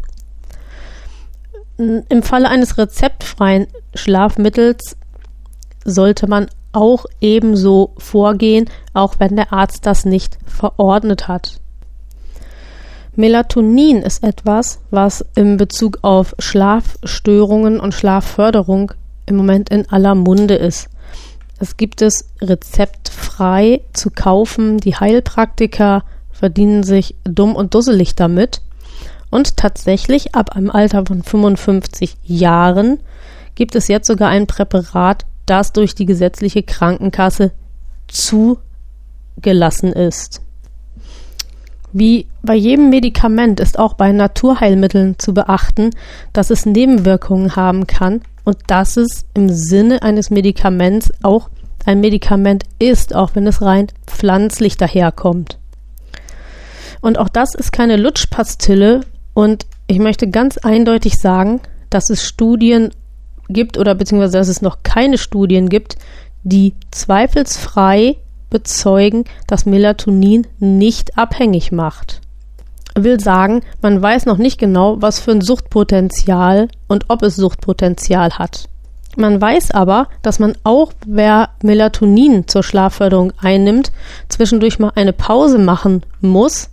Im 1.78 2.22
Falle 2.22 2.48
eines 2.48 2.78
rezeptfreien 2.78 3.66
Schlafmittels 3.92 4.96
sollte 5.84 6.28
man 6.28 6.46
auch 6.70 7.06
ebenso 7.20 7.92
vorgehen, 7.98 8.70
auch 8.94 9.16
wenn 9.18 9.34
der 9.34 9.52
Arzt 9.52 9.84
das 9.84 10.04
nicht 10.04 10.38
verordnet 10.46 11.26
hat. 11.26 11.58
Melatonin 13.16 14.02
ist 14.02 14.22
etwas, 14.22 14.78
was 14.92 15.24
in 15.34 15.56
Bezug 15.56 15.98
auf 16.02 16.36
Schlafstörungen 16.38 17.80
und 17.80 17.94
Schlafförderung 17.94 18.92
im 19.26 19.34
Moment 19.34 19.70
in 19.70 19.90
aller 19.90 20.14
Munde 20.14 20.54
ist. 20.54 20.88
Es 21.62 21.76
gibt 21.76 22.02
es 22.02 22.28
rezeptfrei 22.40 23.82
zu 23.92 24.10
kaufen. 24.10 24.78
Die 24.78 24.96
Heilpraktiker 24.96 26.02
verdienen 26.32 26.82
sich 26.82 27.14
dumm 27.22 27.54
und 27.54 27.74
dusselig 27.74 28.16
damit. 28.16 28.62
Und 29.30 29.58
tatsächlich 29.58 30.34
ab 30.34 30.56
einem 30.56 30.70
Alter 30.72 31.06
von 31.06 31.22
55 31.22 32.16
Jahren 32.24 32.98
gibt 33.54 33.76
es 33.76 33.86
jetzt 33.86 34.08
sogar 34.08 34.28
ein 34.28 34.48
Präparat, 34.48 35.24
das 35.46 35.72
durch 35.72 35.94
die 35.94 36.04
gesetzliche 36.04 36.64
Krankenkasse 36.64 37.52
zugelassen 38.08 39.92
ist. 39.92 40.42
Wie 41.92 42.26
bei 42.42 42.56
jedem 42.56 42.90
Medikament 42.90 43.60
ist 43.60 43.78
auch 43.78 43.94
bei 43.94 44.10
Naturheilmitteln 44.10 45.16
zu 45.20 45.32
beachten, 45.32 45.90
dass 46.32 46.50
es 46.50 46.66
Nebenwirkungen 46.66 47.54
haben 47.54 47.86
kann 47.86 48.22
und 48.44 48.58
dass 48.66 48.96
es 48.96 49.26
im 49.34 49.48
Sinne 49.48 50.02
eines 50.02 50.30
Medikaments 50.30 51.12
auch 51.22 51.50
ein 51.84 52.00
Medikament 52.00 52.64
ist, 52.78 53.14
auch 53.14 53.34
wenn 53.34 53.46
es 53.46 53.62
rein 53.62 53.88
pflanzlich 54.06 54.76
daherkommt. 54.76 55.58
Und 57.00 57.18
auch 57.18 57.28
das 57.28 57.54
ist 57.54 57.72
keine 57.72 57.96
Lutschpastille 57.96 59.00
und 59.34 59.66
ich 59.88 59.98
möchte 59.98 60.30
ganz 60.30 60.58
eindeutig 60.58 61.18
sagen, 61.18 61.60
dass 61.90 62.10
es 62.10 62.24
Studien 62.24 62.90
gibt 63.48 63.76
oder 63.76 63.94
beziehungsweise 63.94 64.38
dass 64.38 64.48
es 64.48 64.62
noch 64.62 64.82
keine 64.82 65.18
Studien 65.18 65.68
gibt, 65.68 65.96
die 66.44 66.74
zweifelsfrei 66.90 68.16
bezeugen, 68.50 69.24
dass 69.46 69.66
Melatonin 69.66 70.46
nicht 70.58 71.18
abhängig 71.18 71.72
macht. 71.72 72.20
Will 72.94 73.20
sagen, 73.20 73.62
man 73.80 74.02
weiß 74.02 74.26
noch 74.26 74.36
nicht 74.38 74.58
genau, 74.58 75.00
was 75.00 75.18
für 75.18 75.30
ein 75.30 75.40
Suchtpotenzial 75.40 76.68
und 76.88 77.06
ob 77.08 77.22
es 77.22 77.36
Suchtpotenzial 77.36 78.38
hat. 78.38 78.68
Man 79.16 79.40
weiß 79.40 79.72
aber, 79.72 80.08
dass 80.22 80.38
man 80.38 80.56
auch, 80.64 80.92
wer 81.06 81.50
Melatonin 81.62 82.48
zur 82.48 82.62
Schlafförderung 82.62 83.32
einnimmt, 83.40 83.92
zwischendurch 84.28 84.78
mal 84.78 84.92
eine 84.94 85.12
Pause 85.12 85.58
machen 85.58 86.02
muss, 86.20 86.70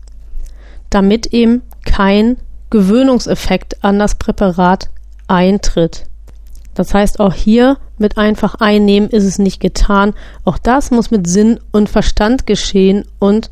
damit 0.90 1.28
eben 1.28 1.62
kein 1.86 2.38
Gewöhnungseffekt 2.70 3.84
an 3.84 4.00
das 4.00 4.16
Präparat 4.16 4.90
eintritt. 5.28 6.06
Das 6.76 6.94
heißt, 6.94 7.20
auch 7.20 7.34
hier 7.34 7.78
mit 7.98 8.18
einfach 8.18 8.56
einnehmen 8.56 9.10
ist 9.10 9.26
es 9.26 9.38
nicht 9.38 9.60
getan. 9.60 10.14
Auch 10.46 10.58
das 10.58 10.92
muss 10.92 11.12
mit 11.12 11.28
Sinn 11.28 11.60
und 11.72 11.90
Verstand 11.90 12.48
geschehen 12.48 13.06
und 13.20 13.52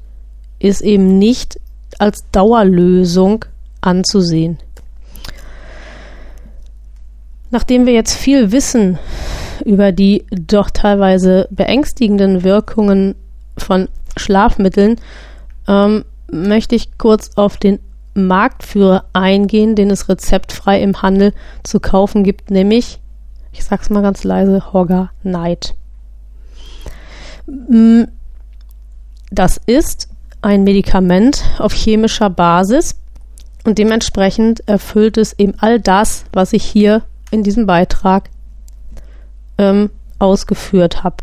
ist 0.60 0.82
eben 0.82 1.19
nicht 1.19 1.60
als 1.99 2.29
Dauerlösung 2.31 3.45
anzusehen. 3.81 4.57
Nachdem 7.49 7.86
wir 7.86 7.93
jetzt 7.93 8.13
viel 8.13 8.51
wissen 8.51 8.99
über 9.65 9.91
die 9.91 10.25
doch 10.31 10.69
teilweise 10.69 11.47
beängstigenden 11.49 12.43
Wirkungen 12.43 13.15
von 13.57 13.88
Schlafmitteln, 14.17 14.97
ähm, 15.67 16.03
möchte 16.31 16.75
ich 16.75 16.97
kurz 16.97 17.31
auf 17.36 17.57
den 17.57 17.79
Marktführer 18.13 19.05
eingehen, 19.13 19.75
den 19.75 19.91
es 19.91 20.10
rezeptfrei 20.10 20.81
im 20.81 21.01
Handel 21.01 21.33
zu 21.63 21.79
kaufen 21.79 22.23
gibt, 22.23 22.51
nämlich 22.51 22.99
ich 23.57 23.63
sag's 23.63 23.89
mal 23.89 24.01
ganz 24.01 24.23
leise, 24.23 24.71
Hogger 24.71 25.10
Night. 25.23 25.75
Das 29.31 29.60
ist 29.65 30.10
ein 30.41 30.63
Medikament 30.63 31.43
auf 31.58 31.73
chemischer 31.73 32.30
Basis 32.30 32.95
und 33.63 33.78
dementsprechend 33.78 34.67
erfüllt 34.67 35.17
es 35.17 35.38
eben 35.38 35.54
all 35.58 35.80
das, 35.80 36.26
was 36.32 36.54
ich 36.54 36.63
hier 36.63 37.04
in 37.32 37.43
diesem 37.43 37.65
Beitrag 37.65 38.30
ähm, 39.58 39.89
ausgeführt 40.19 41.04
habe. 41.04 41.17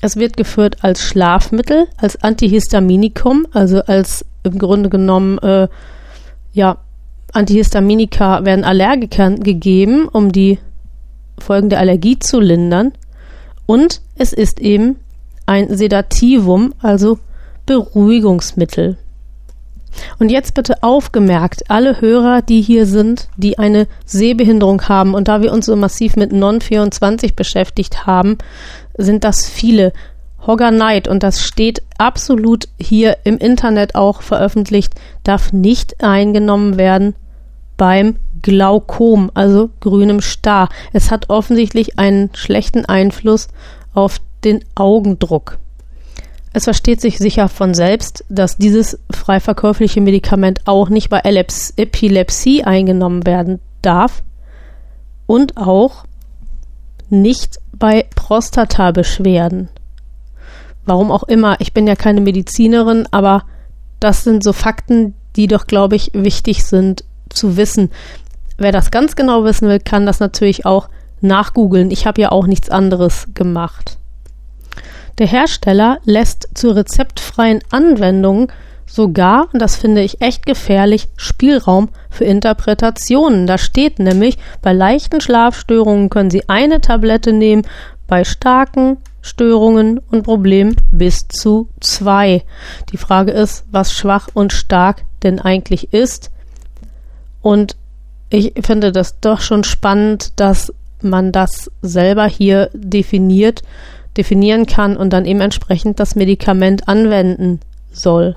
Es 0.00 0.16
wird 0.16 0.36
geführt 0.36 0.82
als 0.82 1.02
Schlafmittel, 1.02 1.86
als 1.96 2.22
Antihistaminikum, 2.22 3.46
also 3.52 3.82
als 3.82 4.24
im 4.42 4.58
Grunde 4.58 4.88
genommen, 4.88 5.38
äh, 5.38 5.68
ja, 6.52 6.78
Antihistaminika 7.32 8.44
werden 8.44 8.64
Allergikern 8.64 9.40
gegeben, 9.40 10.08
um 10.08 10.32
die 10.32 10.58
Folgen 11.38 11.70
der 11.70 11.78
Allergie 11.78 12.18
zu 12.18 12.40
lindern. 12.40 12.92
Und 13.64 14.02
es 14.16 14.32
ist 14.32 14.60
eben 14.60 14.96
ein 15.46 15.74
Sedativum, 15.76 16.74
also 16.80 17.18
Beruhigungsmittel. 17.66 18.98
Und 20.18 20.30
jetzt 20.30 20.54
bitte 20.54 20.82
aufgemerkt, 20.82 21.70
alle 21.70 22.00
Hörer, 22.00 22.42
die 22.42 22.62
hier 22.62 22.86
sind, 22.86 23.28
die 23.36 23.58
eine 23.58 23.86
Sehbehinderung 24.06 24.88
haben, 24.88 25.14
und 25.14 25.28
da 25.28 25.42
wir 25.42 25.52
uns 25.52 25.66
so 25.66 25.76
massiv 25.76 26.16
mit 26.16 26.32
Non-24 26.32 27.34
beschäftigt 27.34 28.06
haben, 28.06 28.38
sind 28.96 29.24
das 29.24 29.46
viele. 29.46 29.92
Hogger 30.46 30.70
Night, 30.70 31.06
und 31.06 31.22
das 31.22 31.40
steht 31.40 31.82
absolut 31.98 32.68
hier 32.78 33.18
im 33.24 33.38
Internet 33.38 33.94
auch 33.94 34.22
veröffentlicht, 34.22 34.94
darf 35.22 35.52
nicht 35.52 36.02
eingenommen 36.02 36.78
werden 36.78 37.14
beim 37.76 38.16
Glaukom, 38.42 39.30
also 39.34 39.70
grünem 39.80 40.20
Star. 40.20 40.68
Es 40.92 41.12
hat 41.12 41.30
offensichtlich 41.30 41.98
einen 41.98 42.30
schlechten 42.34 42.84
Einfluss 42.84 43.48
auf 43.94 44.20
den 44.42 44.64
Augendruck. 44.74 45.58
Es 46.52 46.64
versteht 46.64 47.00
sich 47.00 47.18
sicher 47.18 47.48
von 47.48 47.74
selbst, 47.74 48.24
dass 48.28 48.58
dieses 48.58 48.98
frei 49.10 49.40
verkäufliche 49.40 50.00
Medikament 50.00 50.66
auch 50.66 50.88
nicht 50.88 51.08
bei 51.08 51.20
Epilepsie 51.22 52.64
eingenommen 52.64 53.26
werden 53.26 53.60
darf 53.80 54.22
und 55.26 55.56
auch 55.56 56.04
nicht 57.08 57.58
bei 57.72 58.06
Prostatabeschwerden. 58.14 59.68
Warum 60.84 61.10
auch 61.10 61.22
immer, 61.24 61.60
ich 61.60 61.72
bin 61.72 61.86
ja 61.86 61.96
keine 61.96 62.20
Medizinerin, 62.20 63.06
aber 63.10 63.44
das 64.00 64.24
sind 64.24 64.42
so 64.44 64.52
Fakten, 64.52 65.14
die 65.36 65.46
doch, 65.46 65.66
glaube 65.66 65.96
ich, 65.96 66.10
wichtig 66.12 66.64
sind 66.64 67.04
zu 67.30 67.56
wissen. 67.56 67.90
Wer 68.58 68.72
das 68.72 68.90
ganz 68.90 69.16
genau 69.16 69.44
wissen 69.44 69.68
will, 69.68 69.80
kann 69.80 70.06
das 70.06 70.20
natürlich 70.20 70.66
auch 70.66 70.88
nachgoogeln. 71.20 71.90
Ich 71.90 72.06
habe 72.06 72.20
ja 72.20 72.30
auch 72.30 72.46
nichts 72.46 72.68
anderes 72.68 73.28
gemacht. 73.32 73.98
Der 75.18 75.26
Hersteller 75.26 75.98
lässt 76.04 76.48
zur 76.54 76.76
rezeptfreien 76.76 77.60
Anwendung 77.70 78.50
sogar, 78.86 79.48
und 79.52 79.60
das 79.60 79.76
finde 79.76 80.02
ich 80.02 80.20
echt 80.20 80.46
gefährlich, 80.46 81.08
Spielraum 81.16 81.88
für 82.10 82.24
Interpretationen. 82.24 83.46
Da 83.46 83.58
steht 83.58 83.98
nämlich, 83.98 84.38
bei 84.60 84.72
leichten 84.72 85.20
Schlafstörungen 85.20 86.10
können 86.10 86.30
Sie 86.30 86.48
eine 86.48 86.80
Tablette 86.80 87.32
nehmen, 87.32 87.62
bei 88.06 88.24
starken 88.24 88.98
Störungen 89.22 89.98
und 90.10 90.24
Problemen 90.24 90.76
bis 90.90 91.28
zu 91.28 91.68
zwei. 91.80 92.44
Die 92.90 92.96
Frage 92.96 93.32
ist, 93.32 93.64
was 93.70 93.92
schwach 93.92 94.28
und 94.34 94.52
stark 94.52 95.04
denn 95.22 95.38
eigentlich 95.38 95.92
ist. 95.92 96.30
Und 97.40 97.76
ich 98.28 98.52
finde 98.62 98.92
das 98.92 99.20
doch 99.20 99.40
schon 99.40 99.64
spannend, 99.64 100.40
dass 100.40 100.72
man 101.00 101.32
das 101.32 101.70
selber 101.82 102.26
hier 102.26 102.70
definiert, 102.74 103.62
definieren 104.16 104.66
kann 104.66 104.96
und 104.96 105.12
dann 105.12 105.24
eben 105.24 105.40
entsprechend 105.40 106.00
das 106.00 106.14
Medikament 106.14 106.88
anwenden 106.88 107.60
soll. 107.90 108.36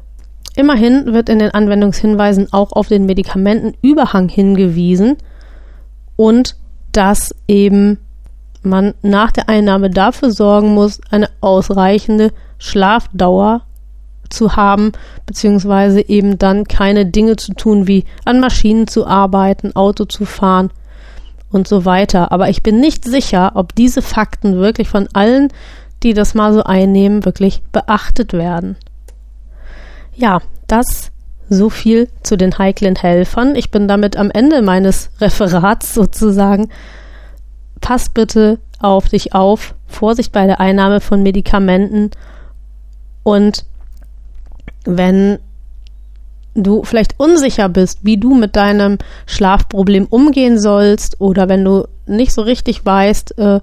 Immerhin 0.56 1.14
wird 1.14 1.28
in 1.30 1.40
den 1.40 1.52
Anwendungshinweisen 1.52 2.54
auch 2.54 2.72
auf 2.72 2.88
den 2.88 3.06
Medikamentenüberhang 3.06 4.30
hingewiesen 4.30 5.18
und 6.16 6.56
dass 6.94 7.36
eben 7.48 8.00
man 8.62 8.94
nach 9.02 9.32
der 9.32 9.50
Einnahme 9.50 9.90
dafür 9.90 10.32
sorgen 10.32 10.74
muss, 10.74 11.02
eine 11.12 11.30
ausreichende 11.42 12.32
Schlafdauer 12.58 13.62
zu 14.30 14.56
haben, 14.56 14.94
beziehungsweise 15.26 16.08
eben 16.08 16.40
dann 16.40 16.64
keine 16.64 17.06
Dinge 17.06 17.36
zu 17.36 17.54
tun, 17.54 17.88
wie 17.88 18.06
an 18.24 18.40
Maschinen 18.40 18.88
zu 18.88 19.06
arbeiten, 19.06 19.76
Auto 19.76 20.06
zu 20.06 20.26
fahren 20.26 20.72
und 21.56 21.68
so 21.68 21.86
weiter. 21.86 22.32
Aber 22.32 22.50
ich 22.50 22.62
bin 22.62 22.80
nicht 22.80 23.06
sicher, 23.06 23.54
ob 23.56 23.74
diese 23.74 24.02
Fakten 24.02 24.58
wirklich 24.58 24.89
von 24.89 25.08
allen, 25.13 25.48
die 26.04 26.13
das 26.13 26.36
mal 26.36 26.54
so 26.54 26.63
einnehmen, 26.63 27.26
wirklich 27.26 27.63
beachtet 27.72 28.34
werden. 28.34 28.76
Ja, 30.13 30.41
das 30.68 31.12
so 31.50 31.70
viel 31.70 32.10
zu 32.24 32.38
den 32.38 32.58
heiklen 32.58 32.96
Helfern. 32.96 33.56
Ich 33.56 33.72
bin 33.72 33.88
damit 33.88 34.18
am 34.18 34.32
Ende 34.32 34.62
meines 34.62 35.10
Referats 35.22 35.94
sozusagen. 35.94 36.70
Pass 37.80 38.10
bitte 38.10 38.60
auf 38.80 39.08
dich 39.08 39.34
auf. 39.34 39.76
Vorsicht 39.88 40.34
bei 40.34 40.46
der 40.48 40.60
Einnahme 40.60 41.00
von 41.00 41.24
Medikamenten. 41.24 42.12
Und 43.24 43.65
wenn 44.84 45.39
du 46.56 46.84
vielleicht 46.84 47.20
unsicher 47.20 47.70
bist, 47.70 48.00
wie 48.04 48.18
du 48.18 48.34
mit 48.34 48.56
deinem 48.56 48.98
Schlafproblem 49.26 50.06
umgehen 50.06 50.58
sollst 50.58 51.20
oder 51.22 51.50
wenn 51.50 51.63
du 51.63 51.88
nicht 52.08 52.34
so 52.34 52.41
richtig 52.41 52.86
weißt, 52.86 53.38
äh, 53.38 53.60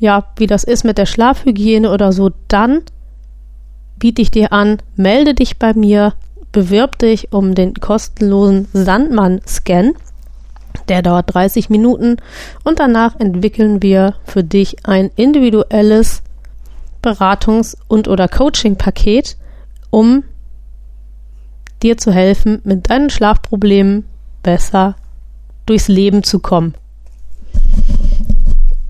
ja, 0.00 0.26
wie 0.36 0.46
das 0.46 0.64
ist 0.64 0.84
mit 0.84 0.98
der 0.98 1.06
Schlafhygiene 1.06 1.90
oder 1.90 2.12
so, 2.12 2.30
dann 2.48 2.82
biete 3.98 4.22
ich 4.22 4.30
dir 4.30 4.52
an, 4.52 4.78
melde 4.96 5.34
dich 5.34 5.58
bei 5.58 5.74
mir, 5.74 6.14
bewirb 6.52 6.98
dich 6.98 7.32
um 7.32 7.54
den 7.54 7.74
kostenlosen 7.74 8.68
Sandmann-Scan. 8.72 9.92
Der 10.88 11.02
dauert 11.02 11.34
30 11.34 11.70
Minuten 11.70 12.16
und 12.64 12.78
danach 12.78 13.18
entwickeln 13.18 13.82
wir 13.82 14.14
für 14.24 14.44
dich 14.44 14.86
ein 14.86 15.10
individuelles 15.16 16.22
Beratungs- 17.02 17.76
und 17.88 18.08
oder 18.08 18.28
Coaching-Paket, 18.28 19.36
um 19.90 20.24
dir 21.82 21.96
zu 21.96 22.12
helfen, 22.12 22.60
mit 22.64 22.90
deinen 22.90 23.08
Schlafproblemen 23.10 24.04
besser 24.42 24.96
durchs 25.66 25.88
Leben 25.88 26.22
zu 26.22 26.38
kommen. 26.40 26.74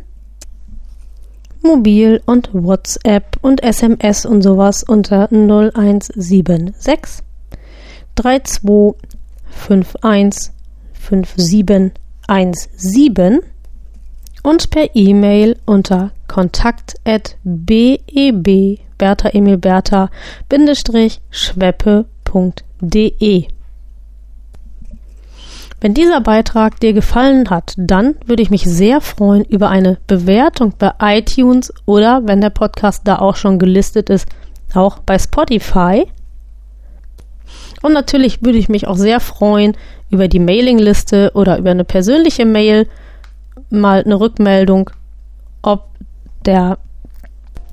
Mobil 1.64 2.22
und 2.26 2.50
WhatsApp 2.54 3.38
und 3.42 3.64
SMS 3.64 4.26
und 4.26 4.42
sowas 4.42 4.84
unter 4.84 5.32
0176 5.32 7.24
32 8.16 8.96
51 9.70 10.52
5717 10.94 13.42
und 14.44 14.70
per 14.70 14.96
E-Mail 14.96 15.58
unter 15.66 16.12
kontakt 16.28 16.96
at 17.06 17.38
beb 17.44 18.78
Bertha 18.98 19.30
Emil 19.30 19.58
Bertha 19.58 20.10
schweppe.de. 21.32 22.06
Wenn 25.84 25.96
dieser 25.96 26.22
Beitrag 26.22 26.80
dir 26.80 26.94
gefallen 26.94 27.50
hat, 27.50 27.74
dann 27.76 28.16
würde 28.28 28.44
ich 28.44 28.52
mich 28.52 28.64
sehr 28.66 29.02
freuen 29.02 29.44
über 29.46 29.70
eine 29.70 29.98
Bewertung 30.06 30.74
bei 30.78 30.92
iTunes 31.02 31.74
oder, 31.88 32.22
wenn 32.26 32.40
der 32.40 32.52
Podcast 32.52 33.02
da 33.06 33.18
auch 33.18 33.36
schon 33.36 33.58
gelistet 33.58 34.12
ist, 34.12 34.28
auch 34.76 35.00
bei 35.00 35.18
Spotify. 35.18 36.06
Und 37.82 37.94
natürlich 37.94 38.44
würde 38.44 38.60
ich 38.60 38.70
mich 38.70 38.86
auch 38.86 38.96
sehr 38.96 39.20
freuen 39.20 39.76
über 40.12 40.28
die 40.28 40.38
Mailingliste 40.40 41.32
oder 41.34 41.58
über 41.58 41.72
eine 41.72 41.84
persönliche 41.84 42.46
Mail, 42.46 42.88
mal 43.72 44.04
eine 44.04 44.20
Rückmeldung, 44.20 44.90
ob 45.62 45.86
der 46.46 46.78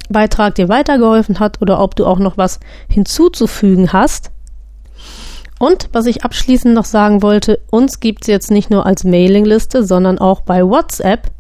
Beitrag 0.09 0.55
dir 0.55 0.69
weitergeholfen 0.69 1.39
hat 1.39 1.61
oder 1.61 1.81
ob 1.81 1.97
du 1.97 2.07
auch 2.07 2.19
noch 2.19 2.37
was 2.37 2.61
hinzuzufügen 2.89 3.93
hast. 3.93 4.31
Und 5.59 5.89
was 5.93 6.07
ich 6.07 6.25
abschließend 6.25 6.75
noch 6.75 6.85
sagen 6.85 7.23
wollte, 7.23 7.61
uns 7.71 8.01
gibt 8.01 8.23
es 8.23 8.29
jetzt 8.29 8.51
nicht 8.51 8.71
nur 8.71 8.87
als 8.87 9.05
Mailingliste, 9.05 9.85
sondern 9.85 10.19
auch 10.19 10.41
bei 10.43 10.65
WhatsApp. 10.65 11.31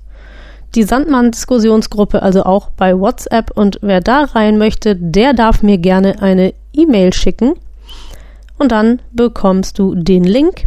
Die 0.74 0.82
Sandmann-Diskussionsgruppe, 0.82 2.20
also 2.22 2.42
auch 2.42 2.70
bei 2.70 2.98
WhatsApp. 2.98 3.52
Und 3.52 3.78
wer 3.80 4.00
da 4.00 4.24
rein 4.24 4.58
möchte, 4.58 4.96
der 4.96 5.32
darf 5.32 5.62
mir 5.62 5.78
gerne 5.78 6.20
eine 6.20 6.52
E-Mail 6.72 7.12
schicken. 7.12 7.54
Und 8.58 8.72
dann 8.72 9.00
bekommst 9.12 9.78
du 9.78 9.94
den 9.94 10.24
Link. 10.24 10.64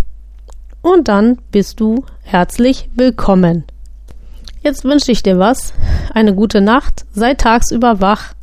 Und 0.82 1.10
dann 1.10 1.38
bist 1.52 1.80
du 1.80 2.06
herzlich 2.24 2.90
willkommen. 2.96 3.66
Jetzt 4.62 4.84
wünsche 4.84 5.12
ich 5.12 5.24
dir 5.24 5.40
was. 5.40 5.74
Eine 6.14 6.36
gute 6.36 6.62
Nacht, 6.62 7.06
sei 7.14 7.34
tagsüber 7.34 8.00
wach 8.00 8.34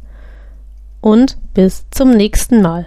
und 1.01 1.39
bis 1.55 1.87
zum 1.91 2.11
nächsten 2.11 2.61
Mal. 2.61 2.87